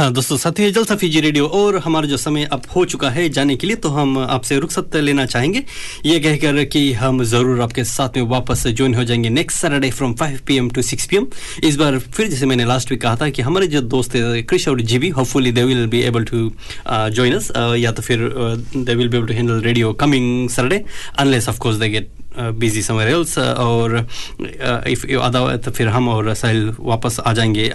हाँ 0.00 0.12
दोस्तों 0.12 0.36
साथी 0.36 0.62
है 0.62 0.70
जलसा 0.72 0.94
फीजी 0.96 1.20
रेडियो 1.20 1.46
और 1.46 1.76
हमारा 1.84 2.06
जो 2.08 2.16
समय 2.16 2.44
अब 2.52 2.62
हो 2.74 2.84
चुका 2.84 3.08
है 3.10 3.28
जाने 3.28 3.56
के 3.56 3.66
लिए 3.66 3.76
तो 3.76 3.88
हम 3.88 4.18
आपसे 4.18 4.58
रुखसत 4.58 4.94
लेना 4.96 5.24
चाहेंगे। 5.26 5.62
ये 6.06 6.20
कहकर 6.20 6.64
कि 6.64 6.92
हम 6.92 7.22
ज़रूर 7.22 7.60
आपके 7.60 7.84
साथ 7.84 8.16
में 8.16 8.24
वापस 8.28 8.66
ज्वाइन 8.66 8.94
हो 8.94 9.04
जाएँगे 9.04 9.28
next 9.28 9.60
Saturday 9.60 9.90
from 9.90 10.14
5 10.22 10.38
PM 10.46 10.70
to 10.70 10.82
6 10.82 11.04
PM 11.08 11.26
इस 11.64 11.76
बार 11.76 11.98
फिर 11.98 12.28
जैसे 12.28 12.46
मैंने 12.46 12.64
लास्ट 12.64 12.90
वीक 12.90 13.02
कहा 13.02 13.16
था 13.16 13.28
कि 13.28 13.42
हमारे 13.42 13.66
जो 13.66 13.80
दोस्त 13.96 14.12
क्रिश 14.48 14.66
और 14.68 14.80
जी 14.80 14.86
GB 14.86 15.08
hopefully 15.18 15.52
they 15.52 15.64
will 15.64 15.86
be 15.86 16.00
able 16.02 16.24
to 16.30 16.50
join 16.88 17.34
us 17.34 17.50
या 17.78 17.92
तो 17.92 18.02
फिर 18.02 18.28
they 18.76 18.94
will 18.94 19.08
be 19.08 19.16
able 19.16 19.26
to 19.26 19.34
handle 19.34 19.60
radio 19.62 19.92
coming 20.00 20.48
Saturday 20.48 20.84
unless 21.18 21.48
of course 21.48 21.76
they 21.76 21.88
get 21.88 22.08
busy 22.38 22.82
somewhere 22.82 23.10
else 23.10 23.38
और 23.38 23.98
इफ़ 24.88 25.06
अदर 25.18 25.56
तो 25.64 25.70
फिर 25.70 25.88
हम 25.88 26.08
और 26.08 26.34
साहिल 26.34 26.74
वापस 26.80 27.20
आ 27.20 27.32
जाएँगे। 27.32 27.68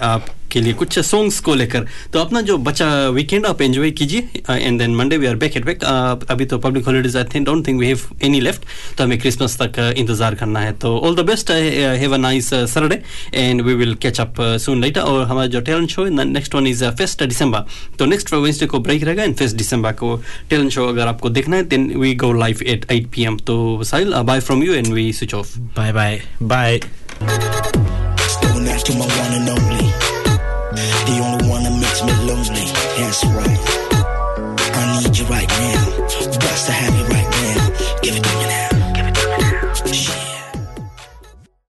आपके 0.46 0.60
लिए 0.60 0.72
कुछ 0.72 0.98
सॉन्ग्स 0.98 1.38
को 1.40 1.54
लेकर। 1.54 1.86
तो 2.12 2.18
अपना 2.20 2.40
जो 2.40 2.56
बचा 2.66 2.86
वीकेंड 3.10 3.46
आप 3.46 3.62
एंजॉय 3.62 3.90
कीजिए 3.90 4.42
and 4.50 4.78
then 4.78 4.94
Monday 4.96 5.16
we 5.18 5.26
are 5.26 5.36
back 5.36 5.56
at 5.56 5.64
back 5.64 5.84
अभी 6.30 6.44
तो 6.46 6.58
public 6.58 6.84
holidays 6.86 7.16
I 7.16 7.24
think 7.34 7.46
don't 7.46 7.66
think 7.66 7.78
we 7.80 7.86
have 7.86 8.00
any 8.24 8.40
left 8.40 8.62
तो 8.98 9.04
हमें 9.04 9.18
क्रिसमस 9.20 9.56
तक 9.62 9.72
uh, 9.72 9.98
इंतज़ार 9.98 10.34
करना 10.34 10.60
है। 10.60 10.72
तो 10.78 10.96
all 10.98 11.16
the 11.16 11.24
best 11.26 11.50
have 11.50 12.14
a 12.14 12.18
nice 12.18 12.50
Saturday 12.50 13.00
and 13.34 13.62
we 13.62 13.74
will 13.74 13.94
catch 14.02 14.20
up 14.20 14.34
soon 14.64 14.82
later 14.82 15.00
और 15.02 15.24
हमारा 15.26 15.46
जो 15.46 15.60
टैलेंट 15.60 15.90
शो 15.90 16.04
है 16.04 16.24
next 16.24 16.54
one 16.54 16.66
is 16.66 16.84
first 16.92 17.24
December 17.24 17.64
तो 17.98 18.06
नेक्स्ट 18.06 18.32
वेंसडे 18.34 18.66
को 18.66 18.78
ब्रेक 18.78 19.04
रहेगा 19.04 19.22
एंड 19.22 19.34
फेस्ट 19.36 19.56
दिसंबर 19.56 19.92
को 19.94 20.14
टैलेंट 20.50 20.70
शो 20.72 20.86
अगर 20.88 21.06
आपको 21.06 21.30
देखना 21.30 21.56
है 21.56 21.68
then 21.68 21.92
we 21.96 22.14
go 22.14 22.32
live 22.34 22.62
at 22.66 22.86
8 22.92 23.06
PM 23.14 23.36
तो 23.46 23.58
Sahil 23.84 24.14
bye 24.22 24.40
from 24.40 24.62
you 24.62 24.74
and 24.74 24.92
we 24.92 25.12
switch 25.12 25.34
off 25.34 25.58
bye 25.76 25.92
bye 26.42 26.80
Bye. 27.20 27.85
Right. 33.34 33.55